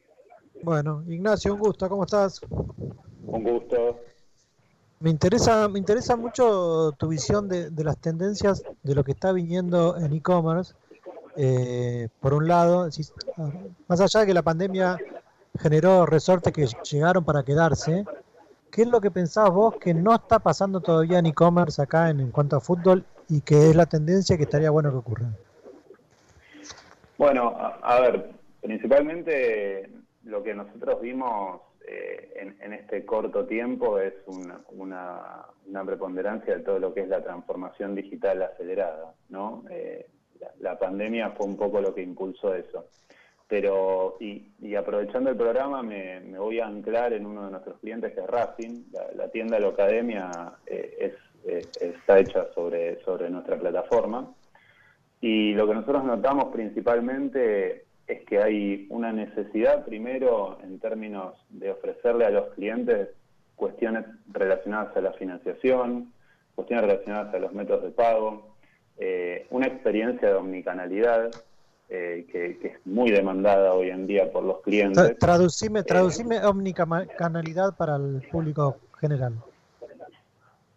Bueno, 0.61 1.03
Ignacio, 1.07 1.55
un 1.55 1.59
gusto, 1.59 1.89
¿cómo 1.89 2.03
estás? 2.03 2.39
Un 3.25 3.43
gusto. 3.43 3.99
Me 4.99 5.09
interesa, 5.09 5.67
me 5.67 5.79
interesa 5.79 6.15
mucho 6.15 6.91
tu 6.91 7.07
visión 7.07 7.49
de, 7.49 7.71
las 7.83 7.97
tendencias 7.97 8.61
de 8.83 8.93
lo 8.93 9.03
que 9.03 9.13
está 9.13 9.31
viniendo 9.31 9.97
en 9.97 10.13
e-commerce. 10.13 10.75
Eh, 11.35 12.09
por 12.19 12.35
un 12.35 12.47
lado, 12.47 12.87
más 13.87 13.99
allá 13.99 14.19
de 14.19 14.25
que 14.27 14.33
la 14.35 14.43
pandemia 14.43 14.99
generó 15.59 16.05
resortes 16.05 16.53
que 16.53 16.67
llegaron 16.83 17.25
para 17.25 17.41
quedarse, 17.41 18.05
¿qué 18.69 18.83
es 18.83 18.87
lo 18.87 19.01
que 19.01 19.09
pensabas 19.09 19.53
vos 19.53 19.75
que 19.81 19.95
no 19.95 20.13
está 20.13 20.37
pasando 20.37 20.81
todavía 20.81 21.17
en 21.17 21.25
e-commerce 21.25 21.81
acá 21.81 22.11
en, 22.11 22.29
cuanto 22.29 22.57
a 22.57 22.61
fútbol 22.61 23.03
y 23.29 23.41
que 23.41 23.69
es 23.69 23.75
la 23.75 23.85
tendencia 23.85 24.37
que 24.37 24.43
estaría 24.43 24.69
bueno 24.69 24.91
que 24.91 24.97
ocurra? 24.97 25.27
Bueno, 27.17 27.55
a, 27.55 27.99
ver, 28.01 28.31
principalmente 28.61 29.89
lo 30.23 30.43
que 30.43 30.53
nosotros 30.53 31.01
vimos 31.01 31.61
eh, 31.87 32.55
en, 32.59 32.73
este 32.73 33.05
corto 33.05 33.45
tiempo 33.45 33.99
es 33.99 34.13
una, 34.27 35.45
preponderancia 35.85 36.55
de 36.55 36.63
todo 36.63 36.79
lo 36.79 36.93
que 36.93 37.01
es 37.01 37.07
la 37.07 37.23
transformación 37.23 37.93
digital 37.95 38.41
acelerada, 38.41 39.13
¿no? 39.29 39.63
Eh, 39.69 40.07
la 40.59 40.77
pandemia 40.77 41.31
fue 41.31 41.45
un 41.45 41.57
poco 41.57 41.81
lo 41.81 41.93
que 41.93 42.01
impulsó 42.01 42.53
eso. 42.53 42.87
Pero, 43.47 44.17
y, 44.19 44.75
aprovechando 44.75 45.29
el 45.29 45.37
programa, 45.37 45.83
me, 45.83 46.19
voy 46.37 46.59
a 46.59 46.65
anclar 46.65 47.13
en 47.13 47.25
uno 47.25 47.45
de 47.45 47.51
nuestros 47.51 47.79
clientes 47.79 48.13
que 48.13 48.21
es 48.21 48.27
Racing. 48.27 48.85
La, 49.15 49.29
tienda 49.29 49.57
de 49.57 49.61
la 49.61 49.67
academia 49.67 50.31
eh, 50.65 51.15
eh, 51.45 51.61
está 51.79 52.19
hecha 52.19 52.47
sobre, 52.53 53.01
sobre 53.03 53.29
nuestra 53.29 53.57
plataforma. 53.57 54.31
Y 55.21 55.53
lo 55.53 55.67
que 55.67 55.75
nosotros 55.75 56.03
notamos 56.03 56.45
principalmente 56.53 57.85
es 58.07 58.25
que 58.25 58.39
hay 58.39 58.87
una 58.89 59.11
necesidad, 59.11 59.85
primero, 59.85 60.57
en 60.63 60.79
términos 60.79 61.35
de 61.49 61.71
ofrecerle 61.71 62.25
a 62.25 62.29
los 62.29 62.53
clientes 62.53 63.09
cuestiones 63.55 64.05
relacionadas 64.31 64.95
a 64.97 65.01
la 65.01 65.13
financiación, 65.13 66.11
cuestiones 66.55 66.85
relacionadas 66.85 67.33
a 67.33 67.39
los 67.39 67.53
métodos 67.53 67.83
de 67.83 67.91
pago, 67.91 68.55
eh, 68.97 69.47
una 69.49 69.67
experiencia 69.67 70.27
de 70.29 70.35
omnicanalidad 70.35 71.31
eh, 71.89 72.25
que, 72.31 72.59
es 72.67 72.85
muy 72.85 73.11
demandada 73.11 73.73
hoy 73.73 73.89
en 73.89 74.07
día 74.07 74.31
por 74.31 74.43
los 74.43 74.61
clientes. 74.61 75.17
Traducime, 75.19 75.79
eh, 75.79 75.83
traducime 75.83 76.43
omnicanalidad 76.45 77.75
para 77.77 77.95
el 77.95 78.21
público 78.31 78.77
general. 78.99 79.35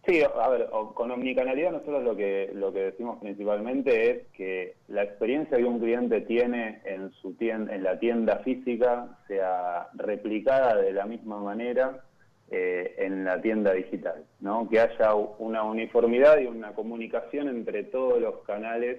Sí, 0.07 0.23
a 0.23 0.49
ver, 0.49 0.69
con 0.95 1.11
omnicanalidad 1.11 1.73
nosotros 1.73 2.05
lo 2.05 2.15
que 2.15 2.51
lo 2.55 2.73
que 2.73 2.79
decimos 2.81 3.19
principalmente 3.19 4.11
es 4.11 4.27
que 4.35 4.75
la 4.87 5.03
experiencia 5.03 5.57
que 5.57 5.65
un 5.65 5.81
cliente 5.81 6.21
tiene 6.21 6.81
en 6.85 7.11
su 7.11 7.35
tienda, 7.35 7.75
en 7.75 7.83
la 7.83 7.99
tienda 7.99 8.39
física 8.39 9.19
sea 9.27 9.89
replicada 9.95 10.77
de 10.77 10.93
la 10.93 11.07
misma 11.07 11.41
manera 11.41 12.05
eh, 12.49 12.95
en 12.99 13.25
la 13.25 13.43
tienda 13.43 13.73
digital, 13.73 14.25
¿no? 14.39 14.69
Que 14.69 14.79
haya 14.79 15.15
una 15.15 15.65
uniformidad 15.65 16.39
y 16.39 16.47
una 16.47 16.75
comunicación 16.75 17.49
entre 17.49 17.83
todos 17.83 18.21
los 18.21 18.45
canales 18.45 18.99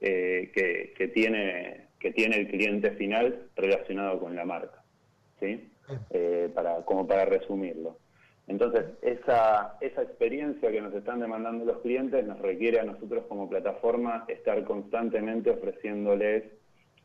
eh, 0.00 0.50
que, 0.52 1.08
tiene, 1.08 1.86
que 2.00 2.10
tiene 2.10 2.38
el 2.38 2.48
cliente 2.48 2.90
final 2.92 3.44
relacionado 3.54 4.18
con 4.18 4.34
la 4.34 4.44
marca, 4.44 4.82
¿sí? 5.38 5.70
Eh, 6.10 6.50
para, 6.52 6.84
como 6.84 7.06
para 7.06 7.24
resumirlo. 7.26 7.96
Entonces, 8.48 8.86
esa, 9.02 9.76
esa 9.80 10.02
experiencia 10.02 10.70
que 10.70 10.80
nos 10.80 10.94
están 10.94 11.20
demandando 11.20 11.64
los 11.64 11.78
clientes 11.82 12.26
nos 12.26 12.38
requiere 12.40 12.80
a 12.80 12.84
nosotros 12.84 13.24
como 13.28 13.48
plataforma 13.48 14.24
estar 14.28 14.64
constantemente 14.64 15.50
ofreciéndoles 15.50 16.44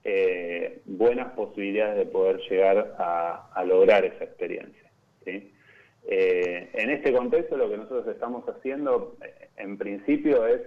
eh, 0.06 0.82
buenas 0.86 1.34
posibilidades 1.34 1.98
de 1.98 2.06
poder 2.06 2.40
llegar 2.50 2.96
a, 2.98 3.64
lograr 3.66 4.04
esa 4.06 4.24
experiencia. 4.24 4.90
en 5.26 6.90
este 6.90 7.14
contexto 7.14 7.56
lo 7.56 7.70
que 7.70 7.78
nosotros 7.78 8.08
estamos 8.08 8.44
haciendo 8.50 9.16
en 9.56 9.78
principio 9.78 10.46
es 10.48 10.62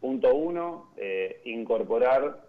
Punto 0.00 0.32
uno, 0.34 0.92
eh, 0.96 1.40
incorporar 1.44 2.40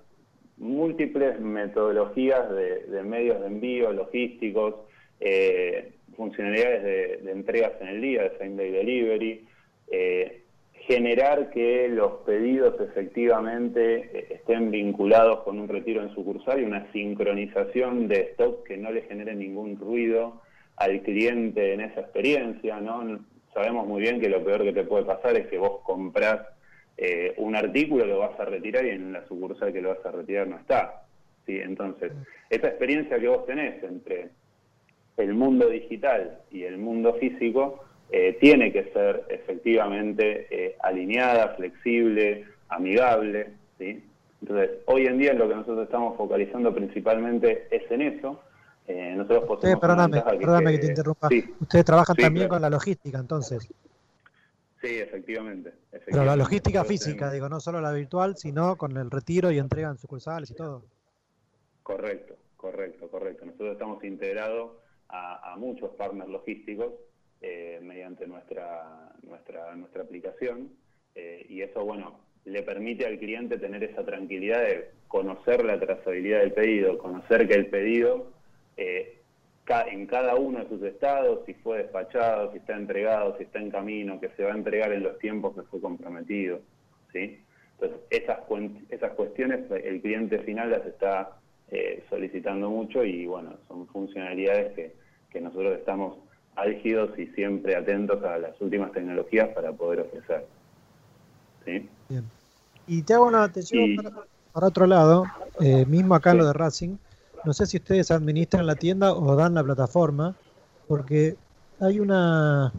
múltiples 0.58 1.40
metodologías 1.40 2.48
de, 2.52 3.04
medios 3.04 3.40
de 3.40 3.48
envío, 3.48 3.92
logísticos, 3.92 4.76
eh, 5.20 5.94
funcionalidades 6.20 7.24
de, 7.24 7.32
entregas 7.32 7.72
en 7.80 7.88
el 7.88 8.02
día, 8.02 8.24
de 8.24 8.38
same 8.38 8.56
day 8.58 8.72
delivery, 8.72 9.48
eh, 9.90 10.44
generar 10.74 11.50
que 11.50 11.88
los 11.88 12.24
pedidos 12.26 12.76
efectivamente 12.82 14.34
estén 14.34 14.70
vinculados 14.70 15.44
con 15.44 15.58
un 15.58 15.70
retiro 15.70 16.02
en 16.02 16.14
sucursal 16.14 16.60
y 16.60 16.66
una 16.66 16.92
sincronización 16.92 18.10
de 18.10 18.32
stock 18.32 18.68
que 18.68 18.76
no 18.76 18.92
le 18.92 19.04
genere 19.04 19.34
ningún 19.34 19.80
ruido 19.80 20.42
al 20.76 21.02
cliente 21.04 21.74
en 21.74 21.82
esa 21.82 22.02
experiencia, 22.02 22.82
¿no? 22.82 23.20
Sabemos 23.54 23.88
muy 23.88 24.02
bien 24.02 24.20
que 24.20 24.30
lo 24.30 24.44
peor 24.44 24.64
que 24.64 24.74
te 24.74 24.84
puede 24.84 25.06
pasar 25.06 25.38
es 25.38 25.48
que 25.48 25.58
vos 25.58 25.80
comprás 25.84 26.42
eh, 26.98 27.34
un 27.38 27.56
artículo 27.56 28.06
lo 28.06 28.20
vas 28.20 28.38
a 28.38 28.46
retirar 28.46 28.86
y 28.86 28.90
en 28.90 29.14
la 29.14 29.26
sucursal 29.26 29.72
que 29.72 29.82
lo 29.82 29.96
vas 29.96 30.06
a 30.06 30.12
retirar 30.12 30.48
no 30.48 30.58
está. 30.58 31.04
¿sí? 31.46 31.58
Entonces, 31.60 32.12
esa 32.50 32.68
experiencia 32.68 33.18
que 33.18 33.28
vos 33.30 33.46
tenés 33.46 33.82
entre 33.84 34.30
el 35.20 35.34
mundo 35.34 35.68
digital 35.68 36.40
y 36.52 36.64
el 36.64 36.78
mundo 36.78 37.14
físico 37.16 37.84
eh, 38.12 38.38
tiene 38.40 38.72
que 38.72 38.92
ser 38.92 39.26
efectivamente 39.30 40.48
eh, 40.50 40.76
alineada, 40.82 41.56
flexible, 41.56 42.46
amigable. 42.70 43.52
¿sí? 43.78 44.04
Entonces, 44.42 44.72
hoy 44.86 45.06
en 45.06 45.18
día 45.18 45.34
lo 45.34 45.48
que 45.48 45.56
nosotros 45.56 45.86
estamos 45.86 46.18
focalizando 46.18 46.74
principalmente 46.74 47.68
es 47.72 47.90
en 47.92 48.02
eso. 48.02 48.42
nosotros 48.88 49.60
perdóname, 49.80 50.22
perdóname 50.22 50.72
que, 50.72 50.80
te 50.80 50.88
interrumpa. 50.88 51.30
Ustedes 51.60 51.86
trabajan 51.86 52.16
también 52.16 52.48
con 52.48 52.62
la 52.62 52.70
logística, 52.70 53.20
entonces. 53.20 53.70
Sí, 54.82 54.98
efectivamente. 54.98 55.74
Pero 56.06 56.24
la 56.24 56.38
logística 56.38 56.86
física, 56.86 57.30
digo, 57.32 57.50
no 57.50 57.60
solo 57.60 57.82
la 57.82 57.92
virtual, 57.92 58.38
sino 58.38 58.78
con 58.78 58.96
el 58.96 59.12
retiro 59.12 59.52
y 59.52 59.58
entrega 59.58 59.90
en 59.90 59.98
sucursales 59.98 60.52
y 60.52 60.56
todo. 60.56 60.84
Correcto, 61.84 62.36
correcto, 62.56 63.10
correcto. 63.10 63.46
Nosotros 63.46 63.74
estamos 63.74 64.04
integrados 64.04 64.72
a, 65.10 65.56
muchos 65.58 65.92
partners 65.92 66.30
logísticos 66.30 66.94
eh, 67.42 67.80
mediante 67.82 68.28
nuestra, 68.28 69.12
nuestra, 69.24 69.76
nuestra 69.76 70.04
aplicación 70.04 70.70
eh, 71.16 71.46
y 71.50 71.62
eso, 71.62 71.84
bueno, 71.84 72.20
le 72.46 72.64
permite 72.64 73.06
al 73.06 73.18
cliente 73.18 73.58
tener 73.58 73.84
esa 73.84 74.06
tranquilidad 74.06 74.62
de 74.62 74.92
conocer 75.08 75.66
la 75.66 75.80
trazabilidad 75.80 76.40
del 76.40 76.54
pedido, 76.54 76.98
conocer 76.98 77.48
que 77.48 77.56
el 77.56 77.68
pedido 77.68 78.32
eh, 78.78 79.20
en 79.92 80.08
cada 80.08 80.36
uno 80.36 80.60
de 80.60 80.70
sus 80.70 80.82
estados, 80.84 81.46
si 81.46 81.54
fue 81.54 81.80
despachado, 81.80 82.52
si 82.52 82.58
está 82.58 82.76
entregado, 82.76 83.38
si 83.38 83.44
está 83.44 83.60
en 83.60 83.70
camino, 83.70 84.20
que 84.20 84.30
se 84.30 84.44
va 84.44 84.52
a 84.52 84.56
entregar 84.56 84.92
en 84.92 85.04
los 85.04 85.20
tiempos 85.20 85.56
que 85.56 85.62
fue 85.64 85.80
comprometido. 85.80 86.62
¿sí? 87.14 87.40
Entonces, 87.74 88.00
esas, 88.10 88.40
esas 88.90 89.12
cuestiones 89.12 89.70
el 89.72 90.02
cliente 90.02 90.40
final 90.40 90.72
las 90.72 90.86
está 90.88 91.39
eh, 91.72 92.04
solicitando 92.10 92.70
mucho 92.70 93.04
y 93.04 93.28
bueno, 93.28 93.58
son 93.68 93.88
funcionalidades 93.88 94.74
que, 95.32 95.40
nosotros 95.40 95.78
estamos 95.78 96.18
álgidos 96.56 97.18
y 97.18 97.28
siempre 97.28 97.76
atentos 97.76 98.22
a 98.24 98.38
las 98.40 98.60
últimas 98.60 98.92
tecnologías 98.92 99.50
para 99.50 99.72
poder 99.72 100.02
ofrecer. 100.02 100.46
¿Sí? 101.64 101.88
Bien. 102.10 102.26
Y 102.88 103.04
te 103.04 103.14
hago 103.14 103.28
una, 103.28 103.50
te 103.52 103.62
llevo 103.62 104.02
para, 104.52 104.68
otro 104.68 104.88
lado, 104.88 105.26
eh, 105.62 105.86
mismo 105.86 106.16
acá 106.16 106.34
lo 106.34 106.46
de 106.46 106.54
Racing. 106.54 106.98
No 107.46 107.54
sé 107.54 107.68
si 107.68 107.78
ustedes 107.78 108.10
administran 108.12 108.66
la 108.66 108.76
tienda 108.76 109.14
o 109.14 109.36
dan 109.36 109.54
la 109.54 109.64
plataforma, 109.64 110.36
porque 110.88 111.36
hay 111.80 112.00
una, 112.00 112.74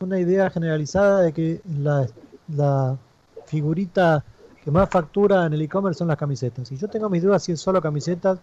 una 0.00 0.20
idea 0.20 0.50
generalizada 0.50 1.22
de 1.22 1.32
que 1.32 1.60
la, 1.66 2.06
la 2.54 2.98
figurita 3.46 4.24
que 4.68 4.72
más 4.72 4.90
factura 4.90 5.46
en 5.46 5.54
el 5.54 5.62
e-commerce 5.62 5.96
son 5.96 6.08
las 6.08 6.18
camisetas. 6.18 6.70
Y 6.70 6.76
yo 6.76 6.88
tengo 6.88 7.08
mis 7.08 7.22
dudas 7.22 7.42
si 7.42 7.52
es 7.52 7.60
solo 7.60 7.80
camisetas 7.80 8.38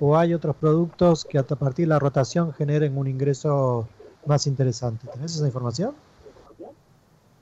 o 0.00 0.16
hay 0.16 0.32
otros 0.32 0.56
productos 0.56 1.26
que 1.26 1.36
a 1.36 1.42
partir 1.42 1.84
de 1.84 1.90
la 1.90 1.98
rotación 1.98 2.54
generen 2.54 2.96
un 2.96 3.06
ingreso 3.06 3.86
más 4.24 4.46
interesante. 4.46 5.06
¿Tenés 5.12 5.36
esa 5.36 5.44
información? 5.44 5.94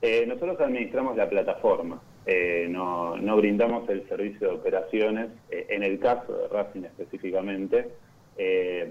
Eh, 0.02 0.24
nosotros 0.26 0.60
administramos 0.60 1.16
la 1.16 1.30
plataforma, 1.30 2.00
eh, 2.26 2.66
no, 2.68 3.16
no, 3.16 3.36
brindamos 3.36 3.88
el 3.88 4.04
servicio 4.08 4.48
de 4.48 4.54
operaciones, 4.54 5.28
eh, 5.52 5.68
en 5.70 5.84
el 5.84 6.00
caso 6.00 6.32
de 6.36 6.48
Racing 6.48 6.82
específicamente, 6.82 7.88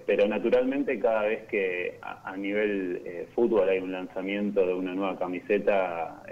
pero 0.05 0.25
naturalmente 0.25 0.97
cada 0.99 1.23
vez 1.23 1.43
que 1.49 1.99
a, 2.01 2.37
nivel 2.37 3.27
fútbol 3.35 3.67
hay 3.67 3.79
un 3.79 3.91
lanzamiento 3.91 4.65
de 4.65 4.73
una 4.73 4.95
nueva 4.95 5.19
camiseta, 5.19 6.23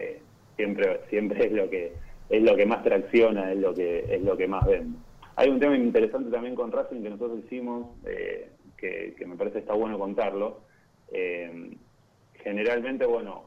siempre, 0.56 1.02
siempre 1.10 1.48
es 1.48 1.52
lo 1.52 1.70
que 1.70 1.92
es 2.32 2.42
lo 2.42 2.56
que 2.56 2.66
más 2.66 2.84
tracciona, 2.84 3.52
es 3.52 3.60
lo 3.60 3.74
que 3.74 4.06
es 4.10 4.22
lo 4.22 4.38
que 4.38 4.48
más 4.48 4.66
vende. 4.66 4.98
Hay 5.36 5.50
un 5.50 5.60
tema 5.60 5.76
interesante 5.76 6.30
también 6.30 6.56
con 6.56 6.72
Racing 6.72 7.02
que 7.02 7.10
nosotros 7.10 7.40
hicimos, 7.46 7.90
eh, 8.06 8.50
que, 8.78 9.16
me 9.26 9.36
parece 9.36 9.60
está 9.60 9.74
bueno 9.74 10.00
contarlo. 10.00 10.62
Eh, 11.12 11.72
generalmente, 12.36 13.06
bueno, 13.06 13.46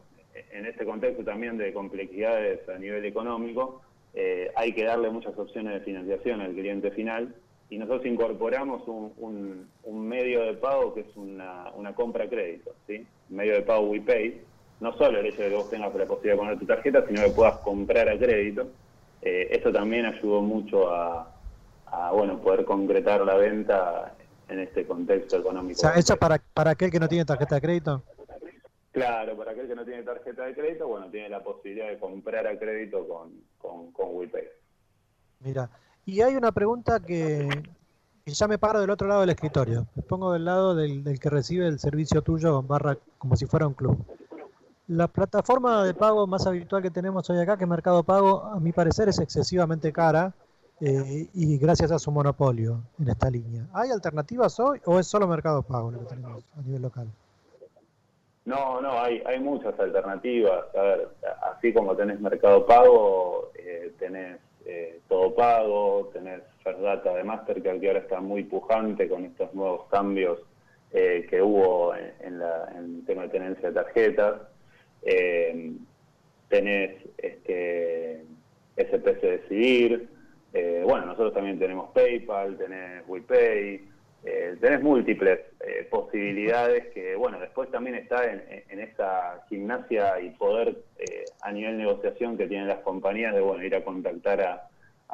en 0.52 0.66
este 0.66 0.84
contexto 0.84 1.24
también 1.24 1.56
de 1.56 1.72
complejidades 1.72 2.68
a 2.68 2.78
nivel 2.78 3.04
económico, 3.04 3.82
eh, 4.12 4.50
hay 4.54 4.72
que 4.72 4.84
darle 4.84 5.10
muchas 5.10 5.36
opciones 5.38 5.74
de 5.74 5.80
financiación 5.80 6.40
al 6.40 6.52
cliente 6.52 6.90
final 6.92 7.34
y 7.70 7.78
nosotros 7.78 8.06
incorporamos 8.06 8.82
un, 8.86 9.68
medio 9.86 10.42
de 10.42 10.54
pago 10.54 10.94
que 10.94 11.00
es 11.00 11.16
una, 11.16 11.72
compra 11.96 12.24
a 12.24 12.28
crédito, 12.28 12.74
¿sí? 12.86 13.06
Un 13.30 13.36
medio 13.36 13.54
de 13.54 13.62
pago 13.62 13.88
WePay. 13.88 14.40
No 14.80 14.96
solo 14.96 15.20
el 15.20 15.26
hecho 15.26 15.42
de 15.42 15.50
que 15.50 15.56
vos 15.56 15.70
tengas 15.70 15.94
la 15.94 16.06
posibilidad 16.06 16.34
de 16.34 16.38
poner 16.38 16.58
tu 16.58 16.66
tarjeta, 16.66 17.06
sino 17.06 17.22
que 17.22 17.30
puedas 17.30 17.58
comprar 17.58 18.08
a 18.08 18.18
crédito. 18.18 18.68
eso 19.22 19.72
también 19.72 20.06
ayudó 20.06 20.42
mucho 20.42 20.90
a, 20.92 21.30
bueno 22.12 22.38
poder 22.38 22.64
concretar 22.64 23.20
la 23.20 23.34
venta 23.34 24.14
en 24.48 24.60
este 24.60 24.84
contexto 24.86 25.38
económico. 25.38 25.78
O 25.78 25.80
sea, 25.80 25.98
¿hecha 25.98 26.16
para, 26.16 26.42
para 26.52 26.72
aquel 26.72 26.90
que 26.90 27.00
no 27.00 27.08
tiene 27.08 27.24
tarjeta 27.24 27.54
de 27.54 27.60
crédito? 27.60 28.02
Claro, 28.94 29.36
para 29.36 29.52
aquel 29.52 29.66
que 29.66 29.74
no 29.74 29.84
tiene 29.84 30.02
tarjeta 30.02 30.44
de 30.44 30.54
crédito, 30.54 30.86
bueno, 30.86 31.06
tiene 31.10 31.28
la 31.28 31.42
posibilidad 31.42 31.88
de 31.88 31.98
comprar 31.98 32.46
a 32.46 32.56
crédito 32.56 33.06
con, 33.08 33.32
con, 33.58 33.90
con 33.90 34.14
WePay. 34.14 34.44
Mira, 35.40 35.68
y 36.06 36.20
hay 36.20 36.36
una 36.36 36.52
pregunta 36.52 37.00
que, 37.00 37.48
ya 38.24 38.46
me 38.46 38.56
paro 38.56 38.80
del 38.80 38.90
otro 38.90 39.08
lado 39.08 39.22
del 39.22 39.30
escritorio. 39.30 39.86
Me 39.96 40.02
pongo 40.02 40.32
del 40.32 40.44
lado 40.44 40.76
del, 40.76 41.02
del 41.02 41.18
que 41.18 41.28
recibe 41.28 41.66
el 41.66 41.80
servicio 41.80 42.22
tuyo 42.22 42.62
barra 42.62 42.96
como 43.18 43.36
si 43.36 43.46
fuera 43.46 43.66
un 43.66 43.74
club. 43.74 43.98
La 44.88 45.08
plataforma 45.08 45.82
de 45.82 45.94
pago 45.94 46.26
más 46.26 46.46
habitual 46.46 46.82
que 46.82 46.90
tenemos 46.90 47.28
hoy 47.30 47.38
acá, 47.38 47.56
que 47.56 47.64
Mercado 47.64 48.02
Pago, 48.02 48.42
a 48.44 48.60
mi 48.60 48.70
parecer 48.70 49.08
es 49.08 49.18
excesivamente 49.18 49.90
cara 49.94 50.34
eh, 50.78 51.26
y 51.32 51.56
gracias 51.56 51.90
a 51.90 51.98
su 51.98 52.10
monopolio 52.10 52.82
en 53.00 53.08
esta 53.08 53.30
línea. 53.30 53.66
¿Hay 53.72 53.90
alternativas 53.90 54.60
hoy 54.60 54.80
o 54.84 54.98
es 54.98 55.06
solo 55.06 55.26
Mercado 55.26 55.62
Pago 55.62 55.90
lo 55.90 56.00
que 56.00 56.04
tenemos 56.04 56.44
a 56.54 56.60
nivel 56.60 56.82
local? 56.82 57.06
No, 58.44 58.82
no, 58.82 59.00
hay, 59.00 59.22
hay 59.24 59.40
muchas 59.40 59.78
alternativas. 59.80 60.64
A 60.76 60.82
ver, 60.82 61.08
así 61.54 61.72
como 61.72 61.96
tenés 61.96 62.20
Mercado 62.20 62.66
Pago, 62.66 63.52
eh, 63.54 63.90
tenés 63.98 64.38
eh, 64.66 65.00
Todo 65.08 65.34
Pago, 65.34 66.10
tenés 66.12 66.42
Ferdata 66.62 67.14
de 67.14 67.24
Mastercard, 67.24 67.80
que 67.80 67.86
ahora 67.86 68.00
está 68.00 68.20
muy 68.20 68.44
pujante 68.44 69.08
con 69.08 69.24
estos 69.24 69.54
nuevos 69.54 69.86
cambios 69.88 70.40
que 70.92 71.42
hubo 71.42 71.92
en, 71.96 72.38
la, 72.38 72.68
en, 72.76 72.98
el 72.98 73.04
tema 73.04 73.22
de 73.22 73.28
tenencia 73.30 73.68
de 73.70 73.74
tarjetas. 73.74 74.53
Tenés 76.48 76.90
este, 77.18 78.24
SPC 78.76 79.20
Decidir, 79.20 80.08
eh, 80.54 80.82
bueno, 80.84 81.06
nosotros 81.06 81.34
también 81.34 81.58
tenemos 81.58 81.90
PayPal, 81.90 82.56
tenés 82.56 83.02
WePay, 83.08 83.88
eh, 84.22 84.56
tenés 84.60 84.80
múltiples 84.82 85.40
eh, 85.60 85.88
posibilidades 85.90 86.86
que, 86.94 87.16
bueno, 87.16 87.40
después 87.40 87.70
también 87.72 87.96
está 87.96 88.24
en, 88.24 88.78
esa 88.78 89.44
gimnasia 89.48 90.20
y 90.20 90.30
poder 90.30 90.76
a 91.42 91.50
nivel 91.50 91.76
negociación 91.76 92.36
que 92.36 92.46
tienen 92.46 92.68
las 92.68 92.78
compañías 92.78 93.34
de, 93.34 93.40
bueno, 93.40 93.64
ir 93.64 93.74
a 93.74 93.84
contactar 93.84 94.40
a, 94.40 94.70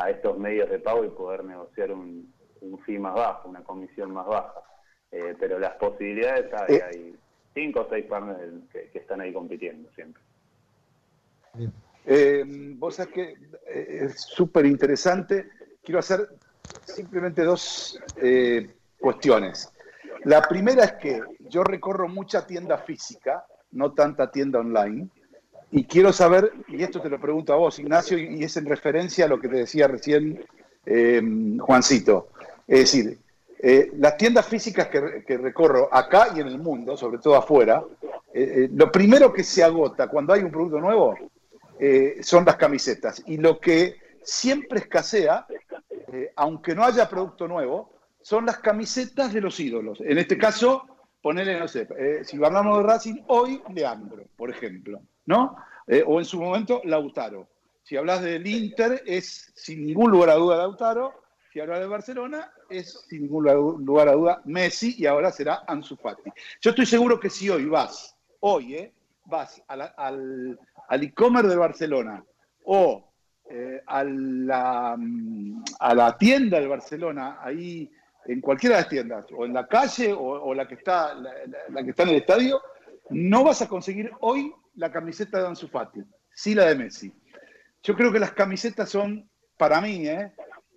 estos 0.08 0.38
medios 0.38 0.70
de 0.70 0.78
pago 0.78 1.04
y 1.04 1.08
poder 1.08 1.44
negociar 1.44 1.92
un, 1.92 2.32
un 2.62 2.78
fee 2.80 2.98
más 2.98 3.14
bajo, 3.14 3.50
una 3.50 3.62
comisión 3.62 4.12
más 4.12 4.26
baja. 4.26 4.62
pero 5.10 5.58
las 5.58 5.72
posibilidades 5.74 6.50
hay, 6.54 6.76
hay 6.76 7.14
cinco 7.54 7.80
o 7.80 7.88
seis 7.88 8.06
partners 8.06 8.40
que, 8.72 8.90
están 8.94 9.20
ahí 9.20 9.32
compitiendo 9.32 9.90
siempre. 9.92 10.22
Eh, 12.06 12.44
vos 12.76 12.94
sabés 12.94 13.12
que 13.12 13.22
eh, 13.66 14.04
es 14.04 14.20
súper 14.22 14.66
interesante. 14.66 15.50
Quiero 15.82 15.98
hacer 15.98 16.28
simplemente 16.84 17.42
dos 17.42 18.00
eh, 18.16 18.70
cuestiones. 18.98 19.72
La 20.24 20.42
primera 20.42 20.84
es 20.84 20.92
que 20.92 21.20
yo 21.48 21.64
recorro 21.64 22.08
mucha 22.08 22.46
tienda 22.46 22.78
física, 22.78 23.44
no 23.72 23.92
tanta 23.92 24.30
tienda 24.30 24.60
online, 24.60 25.08
y 25.72 25.84
quiero 25.84 26.12
saber, 26.12 26.52
y 26.68 26.82
esto 26.82 27.00
te 27.00 27.08
lo 27.08 27.20
pregunto 27.20 27.52
a 27.52 27.56
vos, 27.56 27.78
Ignacio, 27.78 28.18
y 28.18 28.42
es 28.42 28.56
en 28.56 28.66
referencia 28.66 29.24
a 29.24 29.28
lo 29.28 29.40
que 29.40 29.48
te 29.48 29.56
decía 29.56 29.86
recién 29.86 30.44
eh, 30.84 31.22
Juancito. 31.60 32.28
Es 32.66 32.80
decir, 32.80 33.18
las 33.62 34.16
tiendas 34.16 34.46
físicas 34.46 34.88
que, 34.88 35.36
recorro 35.36 35.88
acá 35.92 36.28
y 36.34 36.40
en 36.40 36.48
el 36.48 36.58
mundo, 36.58 36.96
sobre 36.96 37.18
todo 37.18 37.36
afuera, 37.36 37.84
lo 38.32 38.90
primero 38.90 39.32
que 39.32 39.44
se 39.44 39.62
agota 39.62 40.08
cuando 40.08 40.32
hay 40.32 40.42
un 40.42 40.50
producto 40.50 40.80
nuevo 40.80 41.14
eh, 41.82 42.18
son 42.22 42.44
las 42.44 42.56
camisetas. 42.56 43.22
Y 43.26 43.38
lo 43.38 43.58
que 43.58 43.96
siempre 44.22 44.80
escasea, 44.80 45.46
eh, 46.12 46.30
aunque 46.36 46.74
no 46.74 46.84
haya 46.84 47.08
producto 47.08 47.48
nuevo, 47.48 47.90
son 48.20 48.44
las 48.44 48.58
camisetas 48.58 49.32
de 49.32 49.40
los 49.40 49.58
ídolos. 49.58 49.98
En 50.02 50.18
este 50.18 50.36
caso, 50.36 50.84
ponerle, 51.22 51.58
no 51.58 51.66
sé, 51.66 51.88
eh, 51.98 52.20
si 52.22 52.36
hablamos 52.36 52.76
de 52.76 52.84
Racing, 52.84 53.22
hoy 53.28 53.62
Leandro, 53.74 54.24
por 54.36 54.50
ejemplo, 54.50 55.00
¿no? 55.24 55.56
o 56.06 56.20
en 56.20 56.24
su 56.24 56.40
momento 56.40 56.80
Lautaro. 56.84 57.48
Si 57.82 57.96
hablas 57.96 58.22
del 58.22 58.46
Inter, 58.46 59.02
es 59.06 59.50
sin 59.56 59.84
ningún 59.84 60.12
lugar 60.12 60.30
a 60.30 60.34
duda 60.34 60.58
Lautaro. 60.58 61.14
Si 61.52 61.60
hablas 61.60 61.80
de 61.80 61.86
Barcelona, 61.86 62.52
es 62.68 63.04
sin 63.08 63.22
ningún 63.22 63.44
lugar 63.84 64.08
a 64.08 64.12
duda 64.12 64.42
Messi 64.44 64.94
y 64.98 65.06
ahora 65.06 65.32
será 65.32 65.64
Ansu 65.66 65.96
Fati. 65.96 66.30
Yo 66.60 66.70
estoy 66.70 66.86
seguro 66.86 67.18
que 67.18 67.28
si 67.28 67.50
hoy 67.50 67.66
vas, 67.66 68.16
hoy, 68.40 68.92
vas 69.24 69.62
al, 69.66 69.92
al 69.96 71.02
e-commerce 71.02 71.48
de 71.48 71.56
Barcelona 71.56 72.24
o 72.64 73.10
eh, 73.52 73.82
a, 73.84 74.04
la, 74.04 74.94
mm, 74.96 75.64
a 75.80 75.94
la 75.94 76.16
tienda 76.16 76.60
de 76.60 76.68
Barcelona, 76.68 77.38
ahí 77.42 77.90
en 78.26 78.40
cualquiera 78.40 78.76
de 78.76 78.82
las 78.82 78.88
tiendas, 78.88 79.26
o 79.36 79.44
en 79.44 79.52
la 79.52 79.66
calle 79.66 80.14
o, 80.16 80.54
la, 80.54 80.68
que 80.68 80.74
está, 80.76 81.14
la, 81.14 81.82
que 81.82 81.90
está 81.90 82.04
en 82.04 82.10
el 82.10 82.16
estadio, 82.16 82.62
no 83.08 83.42
vas 83.42 83.60
a 83.60 83.68
conseguir 83.68 84.12
hoy 84.20 84.52
la 84.76 84.92
camiseta 84.92 85.40
de 85.40 85.48
Ansu 85.48 85.66
Fati, 85.66 86.00
sí 86.32 86.54
la 86.54 86.66
de 86.66 86.76
Messi. 86.76 87.12
Yo 87.82 87.96
creo 87.96 88.12
que 88.12 88.20
las 88.20 88.30
camisetas 88.32 88.88
son, 88.88 89.28
para 89.56 89.80
mí, 89.80 90.06
eh, 90.06 90.32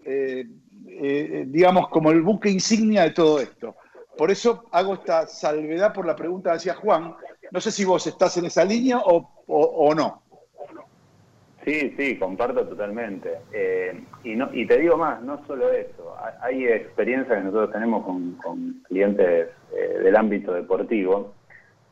eh, 0.05 1.45
digamos, 1.47 1.89
como 1.89 2.11
el 2.11 2.21
buque 2.21 2.49
insignia 2.49 3.03
de 3.03 3.11
todo 3.11 3.39
esto. 3.39 3.75
Por 4.17 4.29
eso 4.29 4.65
hago 4.71 4.95
esta 4.95 5.27
salvedad 5.27 5.93
por 5.93 6.05
la 6.05 6.15
pregunta 6.15 6.51
que 6.51 6.57
hacía 6.57 6.75
Juan, 6.75 7.15
no 7.51 7.61
sé 7.61 7.71
si 7.71 7.85
vos 7.85 8.05
estás 8.07 8.37
en 8.37 8.45
esa 8.45 8.63
línea 8.63 8.99
o, 8.99 9.93
no. 9.95 10.21
Sí, 11.63 11.93
sí, 11.97 12.17
comparto 12.17 12.67
totalmente. 12.67 13.37
Eh, 13.53 14.03
y, 14.23 14.35
no, 14.35 14.49
y 14.53 14.65
te 14.65 14.79
digo 14.79 14.97
más, 14.97 15.21
no 15.21 15.45
solo 15.47 15.71
eso, 15.71 16.15
hay, 16.41 16.65
experiencias 16.65 17.37
que 17.37 17.43
nosotros 17.43 17.71
tenemos 17.71 18.05
con, 18.05 18.83
clientes 18.87 19.49
eh, 19.71 19.99
del 20.03 20.15
ámbito 20.15 20.53
deportivo 20.53 21.33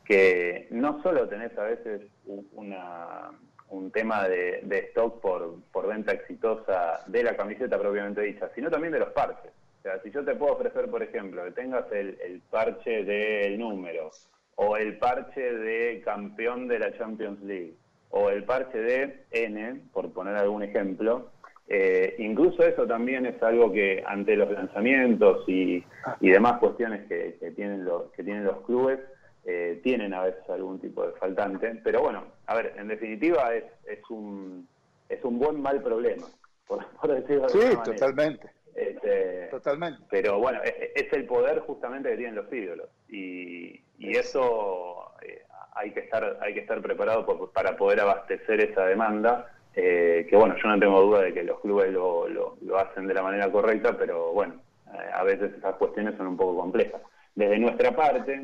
que 0.04 0.68
no 0.72 1.02
solo 1.04 1.30
tenés 1.30 1.58
a 1.58 1.64
veces 1.64 2.02
una, 2.54 3.30
un 3.72 3.92
tema 3.92 4.28
de, 4.28 4.62
stock 4.90 5.20
por, 5.22 5.56
por 5.72 5.88
venta 5.88 6.12
exitosa 6.12 7.04
de 7.08 7.24
la 7.24 7.36
camiseta 7.36 7.80
propiamente 7.80 8.22
dicha, 8.22 8.50
sino 8.54 8.70
también 8.70 8.94
de 8.94 9.00
los 9.00 9.10
parches. 9.10 9.52
O 9.80 9.82
sea, 9.82 10.00
si 10.04 10.12
yo 10.12 10.24
te 10.24 10.36
puedo 10.36 10.54
ofrecer, 10.54 10.90
por 10.90 11.02
ejemplo, 11.02 11.44
que 11.44 11.52
tengas 11.52 11.92
el, 11.92 12.18
el 12.24 12.42
parche 12.52 13.04
del 13.04 13.58
número, 13.58 14.12
o 14.56 14.78
el 14.78 14.98
parche 14.98 15.42
de 15.42 16.02
campeón 16.06 16.68
de 16.68 16.80
la 16.80 16.96
Champions 16.98 17.42
League, 17.42 17.74
o 18.10 18.30
el 18.30 18.44
parche 18.44 18.78
de 18.78 19.24
N, 19.32 19.82
por 19.92 20.12
poner 20.12 20.36
algún 20.36 20.64
ejemplo, 20.64 21.32
eh, 21.74 22.16
incluso 22.20 22.64
eso 22.64 22.86
también 22.86 23.26
es 23.26 23.42
algo 23.42 23.72
que 23.72 24.04
ante 24.06 24.36
los 24.36 24.52
lanzamientos 24.52 25.48
y, 25.48 25.84
demás 26.20 26.60
cuestiones 26.60 27.08
que, 27.08 27.38
tienen 27.56 27.86
los, 27.86 28.12
que 28.12 28.24
tienen 28.24 28.44
los 28.44 28.62
clubes, 28.66 29.00
eh, 29.46 29.80
tienen 29.84 30.14
a 30.14 30.24
veces 30.24 30.48
algún 30.50 30.80
tipo 30.80 31.06
de 31.06 31.14
faltante. 31.14 31.80
Pero 31.84 32.02
bueno, 32.02 32.26
a 32.46 32.56
ver, 32.56 32.74
en 32.78 32.88
definitiva 32.88 33.54
es, 33.54 33.66
es, 33.88 34.00
un, 34.10 34.68
es 35.10 35.24
un 35.24 35.40
buen 35.40 35.62
mal 35.62 35.82
problema, 35.82 36.28
por, 36.68 36.86
decirlo 37.08 37.50
Sí, 37.50 37.60
totalmente. 37.84 38.50
Este, 38.76 39.48
totalmente. 39.52 40.02
Pero 40.10 40.40
bueno, 40.40 40.60
es, 40.64 41.12
el 41.12 41.26
poder 41.26 41.60
justamente 41.60 42.10
que 42.10 42.18
tienen 42.18 42.36
los 42.36 42.52
ídolos. 42.52 42.90
Y, 43.10 43.82
y 43.98 44.16
eso 44.16 45.12
eh, 45.22 45.44
hay, 45.74 45.92
que 45.92 46.02
estar, 46.02 46.38
hay 46.42 46.54
que 46.54 46.62
estar 46.62 46.82
preparado 46.82 47.26
para 47.54 47.76
poder 47.76 48.02
abastecer 48.02 48.62
esa 48.62 48.86
demanda. 48.86 49.52
Eh, 49.74 50.28
que 50.30 50.36
bueno, 50.36 50.56
yo 50.62 50.68
no 50.68 50.80
tengo 50.80 51.02
duda 51.02 51.22
de 51.22 51.34
que 51.34 51.44
los 51.44 51.60
clubes 51.62 51.92
lo, 51.92 52.28
lo, 52.28 52.58
lo 52.62 52.78
hacen 52.78 53.08
de 53.08 53.14
la 53.14 53.24
manera 53.24 53.50
correcta, 53.52 53.98
pero 53.98 54.34
bueno, 54.34 54.56
a 55.14 55.24
veces 55.24 55.54
esas 55.58 55.76
cuestiones 55.76 56.16
son 56.18 56.28
un 56.28 56.38
poco 56.38 56.58
complejas. 56.58 57.02
Desde 57.36 57.58
nuestra 57.60 57.96
parte, 57.96 58.42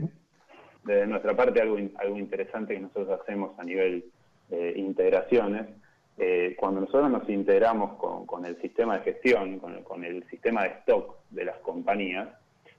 desde 0.88 1.06
nuestra 1.06 1.36
parte 1.36 1.62
algo, 1.62 1.78
algo 1.96 2.18
interesante 2.18 2.74
que 2.74 2.80
nosotros 2.80 3.20
hacemos 3.22 3.58
a 3.60 3.64
nivel 3.64 4.06
de 4.50 4.80
integraciones, 4.80 5.68
eh, 6.18 6.56
cuando 6.58 6.82
nosotros 6.82 7.12
nos 7.12 7.30
integramos 7.30 7.94
con, 7.98 8.46
el 8.46 8.60
sistema 8.62 8.98
de 8.98 9.04
gestión, 9.04 9.60
con 9.60 10.04
el, 10.04 10.24
sistema 10.30 10.64
de 10.64 10.70
stock 10.70 11.16
de 11.30 11.46
las 11.46 11.58
compañías, 11.58 12.28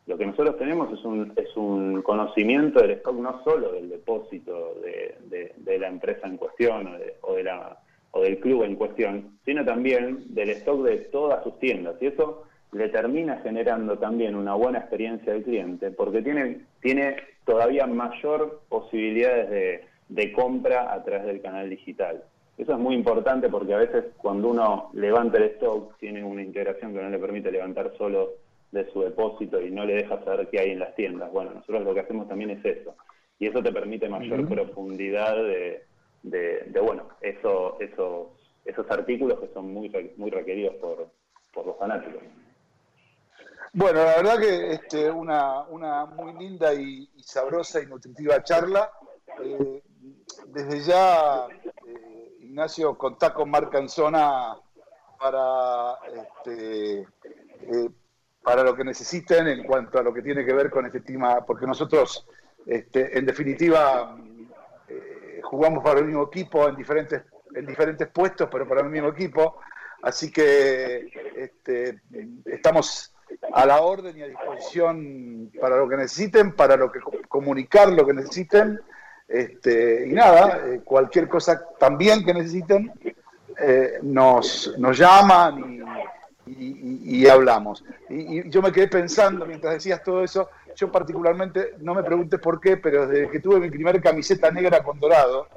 lo 0.06 0.16
que 0.16 0.26
nosotros 0.26 0.56
tenemos 0.58 0.92
es 0.98 1.04
un, 1.04 1.32
es 1.36 1.54
un 1.56 2.02
conocimiento 2.02 2.80
del 2.80 2.92
stock 2.92 3.14
no 3.14 3.44
solo 3.44 3.72
del 3.72 3.90
depósito 3.90 4.74
de, 4.82 5.78
la 5.78 5.86
empresa 5.86 6.26
en 6.26 6.38
cuestión 6.38 6.88
o, 7.20 7.34
de, 7.34 7.44
la, 7.44 7.78
o 8.10 8.22
del 8.22 8.40
club 8.40 8.64
en 8.64 8.74
cuestión, 8.74 9.38
sino 9.44 9.64
también 9.64 10.34
del 10.34 10.50
stock 10.50 10.82
de 10.82 10.96
todas 10.96 11.44
sus 11.44 11.58
tiendas. 11.60 11.94
Y 12.00 12.06
eso 12.06 12.44
le 12.72 12.88
termina 12.88 13.38
generando 13.42 13.98
también 13.98 14.34
una 14.34 14.54
buena 14.54 14.78
experiencia 14.80 15.32
del 15.32 15.44
cliente 15.44 15.90
porque 15.90 16.22
tiene, 16.22 16.62
tiene 16.80 17.16
todavía 17.48 17.86
mayor 17.86 18.60
posibilidades 18.68 19.82
de, 20.08 20.32
compra 20.32 20.92
a 20.92 21.02
través 21.02 21.26
del 21.26 21.40
canal 21.40 21.70
digital. 21.70 22.22
Eso 22.58 22.72
es 22.72 22.78
muy 22.78 22.94
importante 22.94 23.48
porque 23.48 23.72
a 23.72 23.78
veces 23.78 24.04
cuando 24.18 24.50
uno 24.50 24.90
levanta 24.92 25.38
el 25.38 25.44
stock 25.44 25.96
tiene 25.98 26.22
una 26.22 26.42
integración 26.42 26.92
que 26.92 27.02
no 27.02 27.08
le 27.08 27.18
permite 27.18 27.50
levantar 27.50 27.92
solo 27.96 28.32
de 28.70 28.90
su 28.92 29.00
depósito 29.00 29.62
y 29.62 29.70
no 29.70 29.86
le 29.86 29.94
deja 29.94 30.22
saber 30.24 30.48
qué 30.48 30.60
hay 30.60 30.70
en 30.72 30.80
las 30.80 30.94
tiendas. 30.94 31.32
Bueno, 31.32 31.52
nosotros 31.54 31.84
lo 31.84 31.94
que 31.94 32.00
hacemos 32.00 32.28
también 32.28 32.50
es 32.50 32.62
eso. 32.64 32.94
Y 33.38 33.46
eso 33.46 33.62
te 33.62 33.72
permite 33.72 34.10
mayor 34.10 34.46
profundidad 34.46 35.34
de, 35.34 35.84
de, 36.24 36.80
bueno, 36.82 37.08
eso, 37.22 37.78
esos, 37.80 38.26
esos 38.66 38.90
artículos 38.90 39.40
que 39.40 39.48
son 39.54 39.72
muy, 39.72 39.90
muy 40.18 40.30
requeridos 40.30 40.74
por, 40.76 41.08
por 41.54 41.66
los 41.66 41.78
fanáticos. 41.78 42.20
Bueno, 43.72 44.02
la 44.02 44.16
verdad 44.16 44.38
que 44.38 44.72
este, 44.72 45.10
una, 45.10 45.62
una 45.64 46.06
muy 46.06 46.32
linda 46.32 46.72
y, 46.74 47.08
sabrosa 47.22 47.80
y 47.82 47.86
nutritiva 47.86 48.42
charla. 48.42 48.90
Eh, 49.42 49.82
desde 50.46 50.80
ya, 50.80 51.46
eh, 51.86 52.36
Ignacio, 52.40 52.96
contá 52.96 53.34
con 53.34 53.50
Marca 53.50 53.84
para, 55.18 55.98
este, 56.14 57.00
eh, 57.00 57.90
para 58.42 58.62
lo 58.62 58.74
que 58.74 58.84
necesiten 58.84 59.48
en 59.48 59.64
cuanto 59.64 59.98
a 59.98 60.02
lo 60.02 60.14
que 60.14 60.22
tiene 60.22 60.44
que 60.44 60.54
ver 60.54 60.70
con 60.70 60.86
este 60.86 61.00
tema, 61.00 61.44
porque 61.44 61.66
nosotros, 61.66 62.26
este, 62.64 63.18
en 63.18 63.26
definitiva, 63.26 64.16
jugamos 65.42 65.84
para 65.84 66.00
el 66.00 66.06
mismo 66.06 66.24
equipo 66.24 66.68
en 66.68 66.76
diferentes, 66.76 67.22
en 67.54 67.66
diferentes 67.66 68.08
puestos, 68.08 68.48
pero 68.50 68.66
para 68.66 68.80
el 68.80 68.88
mismo 68.88 69.08
equipo. 69.08 69.60
Así 70.02 70.30
que 70.30 71.10
este, 71.36 72.00
estamos 72.46 73.12
a 73.52 73.66
la 73.66 73.80
orden 73.80 74.16
y 74.16 74.22
a 74.22 74.28
disposición 74.28 75.50
para 75.60 75.76
lo 75.76 75.88
que 75.88 75.96
necesiten, 75.96 76.52
para 76.52 76.76
lo 76.76 76.90
que 76.90 77.00
comunicar 77.28 77.88
lo 77.90 78.06
que 78.06 78.14
necesiten. 78.14 78.80
Este, 79.26 80.06
y 80.08 80.12
nada, 80.12 80.62
eh, 80.66 80.80
cualquier 80.84 81.28
cosa 81.28 81.62
también 81.78 82.24
que 82.24 82.32
necesiten, 82.32 82.92
eh, 83.60 83.98
nos, 84.02 84.74
nos 84.78 84.96
llaman 84.96 85.84
y, 86.46 87.26
hablamos. 87.26 87.84
Y, 88.08 88.48
yo 88.48 88.62
me 88.62 88.72
quedé 88.72 88.88
pensando 88.88 89.44
mientras 89.44 89.74
decías 89.74 90.02
todo 90.02 90.24
eso, 90.24 90.48
yo 90.74 90.90
particularmente, 90.90 91.74
no 91.80 91.94
me 91.94 92.02
preguntes 92.02 92.40
por 92.40 92.60
qué, 92.60 92.76
pero 92.76 93.06
desde 93.06 93.30
que 93.30 93.40
tuve 93.40 93.60
mi 93.60 93.70
primera 93.70 94.00
camiseta 94.00 94.50
negra 94.50 94.82
con 94.82 94.98
dorado, 94.98 95.48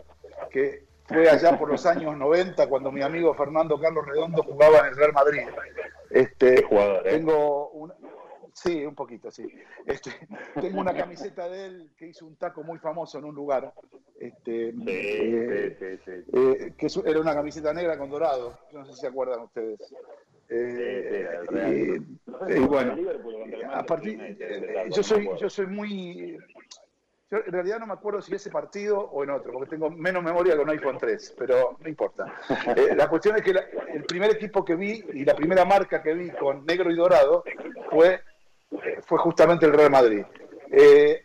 que 0.50 0.84
fue 1.06 1.30
allá 1.30 1.58
por 1.58 1.70
los 1.70 1.86
años 1.86 2.18
90 2.18 2.68
cuando 2.68 2.92
mi 2.92 3.02
amigo 3.02 3.34
Fernando 3.34 3.80
Carlos 3.80 4.06
Redondo 4.06 4.44
jugaba 4.44 4.80
en 4.80 4.86
el 4.88 4.96
Real 4.96 5.14
Madrid. 5.14 5.42
Este, 6.14 6.64
jugador, 6.64 7.08
¿eh? 7.08 7.12
Tengo 7.12 7.70
una, 7.72 7.96
sí, 8.54 8.86
un 8.86 8.96
poquito, 8.96 9.32
sí. 9.32 9.48
Este, 9.86 10.12
tengo 10.62 10.82
una 10.82 10.94
camiseta 10.94 11.50
de 11.50 11.66
él 11.66 11.92
que 11.98 12.08
hizo 12.08 12.26
un 12.26 12.36
taco 12.36 12.64
muy 12.64 12.80
famoso 12.80 13.18
en 13.18 13.26
un 13.26 13.36
lugar. 13.36 13.74
Este, 14.20 14.72
sí, 14.72 14.86
eh, 14.88 15.76
sí, 15.80 15.98
sí, 16.06 16.12
eh, 16.34 16.74
que 16.78 16.88
era 17.10 17.20
una 17.20 17.34
camiseta 17.34 17.74
negra 17.74 17.98
con 17.98 18.10
dorado. 18.10 18.58
No 18.72 18.86
sé 18.86 18.94
si 18.94 19.02
se 19.02 19.08
acuerdan 19.08 19.42
ustedes. 19.42 19.80
Eh, 20.54 22.02
y 22.50 22.60
bueno, 22.60 22.96
a 23.72 23.84
partir, 23.84 24.38
yo 24.94 25.02
soy, 25.02 25.30
yo 25.40 25.50
soy 25.50 25.68
muy 25.68 26.38
en 27.32 27.52
realidad 27.52 27.80
no 27.80 27.88
me 27.88 27.94
acuerdo 27.94 28.22
si 28.22 28.36
ese 28.36 28.50
partido 28.50 29.00
o 29.00 29.24
en 29.24 29.30
otro, 29.30 29.54
porque 29.54 29.70
tengo 29.70 29.90
menos 29.90 30.22
memoria 30.22 30.60
un 30.60 30.70
iPhone 30.70 30.98
3, 31.00 31.36
pero 31.38 31.78
no 31.80 31.90
importa. 31.90 32.26
Eh, 32.76 32.96
la 32.96 33.10
cuestión 33.10 33.36
es 33.36 33.42
que 33.42 33.52
el 33.52 34.04
primer 34.04 34.32
equipo 34.32 34.64
que 34.64 34.76
vi 34.76 35.04
y 35.14 35.26
la 35.26 35.36
primera 35.36 35.66
marca 35.66 36.02
que 36.02 36.14
vi 36.14 36.30
con 36.32 36.66
negro 36.66 36.92
y 36.92 36.96
dorado 36.96 37.44
fue, 37.90 38.22
fue 39.06 39.18
justamente 39.20 39.66
el 39.66 39.74
Real 39.74 39.92
Madrid. 39.92 40.24
Eh, 40.72 41.24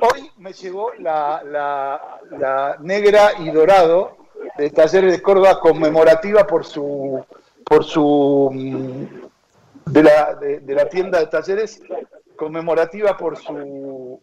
hoy 0.00 0.30
me 0.38 0.52
llegó 0.52 0.92
la, 0.98 1.42
la, 1.44 2.76
negra 2.80 3.32
y 3.38 3.50
dorado 3.50 4.16
de 4.56 4.70
Talleres 4.70 5.12
de 5.12 5.22
Córdoba 5.22 5.60
conmemorativa 5.60 6.46
por 6.46 6.64
su 6.64 7.24
por 7.64 7.84
su 7.84 8.50
mm, 8.52 9.92
de 9.92 10.02
la, 10.02 10.34
de 10.34 10.74
la 10.74 10.88
tienda 10.88 11.20
de 11.20 11.26
talleres 11.26 11.82
conmemorativa 12.36 13.16
por 13.16 13.36
su 13.36 14.20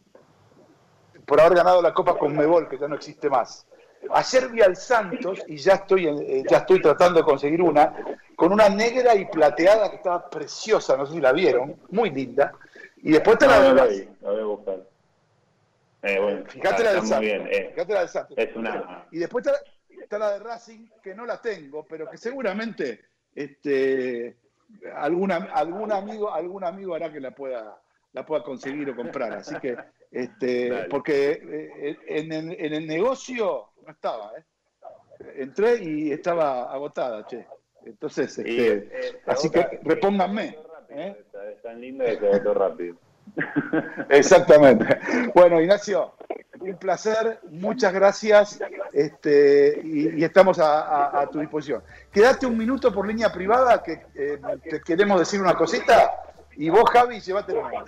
por 1.25 1.41
haber 1.41 1.57
ganado 1.57 1.81
la 1.81 1.93
Copa 1.93 2.17
con 2.17 2.35
Mebol, 2.35 2.67
que 2.69 2.77
ya 2.77 2.87
no 2.87 2.95
existe 2.95 3.29
más. 3.29 3.65
Ayer 4.11 4.49
vi 4.49 4.61
al 4.61 4.75
Santos, 4.75 5.43
y 5.47 5.57
ya 5.57 5.73
estoy, 5.73 6.07
eh, 6.07 6.43
ya 6.49 6.57
estoy 6.57 6.81
tratando 6.81 7.19
de 7.19 7.25
conseguir 7.25 7.61
una, 7.61 7.95
con 8.35 8.51
una 8.51 8.69
negra 8.69 9.15
y 9.15 9.25
plateada 9.25 9.89
que 9.89 9.95
estaba 9.97 10.29
preciosa, 10.29 10.95
no 10.95 11.05
sé 11.05 11.13
si 11.13 11.21
la 11.21 11.31
vieron, 11.31 11.75
muy 11.89 12.11
linda. 12.11 12.53
Y 12.97 13.11
después 13.11 13.35
está 13.35 13.47
la 13.47 13.61
de 13.61 13.73
Racing. 13.73 14.07
La 14.21 14.31
voy 14.31 14.41
a 14.41 14.45
buscar. 14.45 14.79
Eh, 16.03 16.43
fíjate, 16.47 16.83
la 16.83 16.93
del 16.93 17.07
Santos, 17.07 17.29
eh. 17.29 17.69
fíjate 17.73 17.93
la 17.93 17.99
del 18.01 18.09
Santos. 18.09 18.37
Es 18.37 18.55
una... 18.55 19.05
Y 19.11 19.17
después 19.17 19.45
está, 19.89 20.19
la 20.19 20.31
de 20.33 20.39
Racing, 20.39 20.87
que 21.01 21.15
no 21.15 21.25
la 21.25 21.41
tengo, 21.41 21.83
pero 21.87 22.07
que 22.07 22.17
seguramente 22.17 23.05
este, 23.33 24.37
algún 24.95 25.31
amigo, 25.31 26.31
algún 26.31 26.63
amigo 26.63 26.93
hará 26.93 27.11
que 27.11 27.19
la 27.19 27.31
pueda, 27.31 27.79
la 28.15 28.25
pueda 28.25 28.41
conseguir 28.41 28.89
o 28.89 28.95
comprar. 28.95 29.33
Así 29.33 29.55
que 29.59 29.77
este, 30.09 30.85
porque 30.89 31.31
eh, 31.81 31.97
en, 32.07 32.73
el 32.73 32.87
negocio 32.87 33.71
no 33.85 33.91
estaba, 33.91 34.31
¿eh? 34.37 34.43
Entré 35.37 35.83
y 35.83 36.11
estaba 36.11 36.71
agotada, 36.73 37.25
che. 37.25 37.45
Entonces, 37.85 38.37
este, 38.37 38.77
eh, 38.77 39.21
así 39.25 39.49
que 39.49 39.79
repónganme. 39.83 40.57
¿eh? 40.89 41.15
Es 41.51 41.61
tan 41.61 41.79
linda 41.79 42.05
que 42.05 42.17
se 42.17 42.53
rápido. 42.53 42.95
Exactamente. 44.09 44.97
Bueno, 45.33 45.59
Ignacio, 45.59 46.13
un 46.59 46.77
placer, 46.77 47.39
muchas 47.49 47.93
gracias 47.93 48.59
este, 48.93 49.81
y, 49.83 50.23
estamos 50.23 50.57
a, 50.59 51.27
tu 51.31 51.39
disposición. 51.39 51.83
Quédate 52.11 52.45
un 52.45 52.57
minuto 52.57 52.93
por 52.93 53.05
línea 53.05 53.31
privada 53.31 53.83
que 53.83 54.05
te 54.63 54.81
queremos 54.81 55.19
decir 55.19 55.41
una 55.41 55.55
cosita 55.55 56.34
y 56.57 56.69
vos, 56.69 56.89
Javi, 56.89 57.19
llévatelo 57.19 57.63
más. 57.63 57.85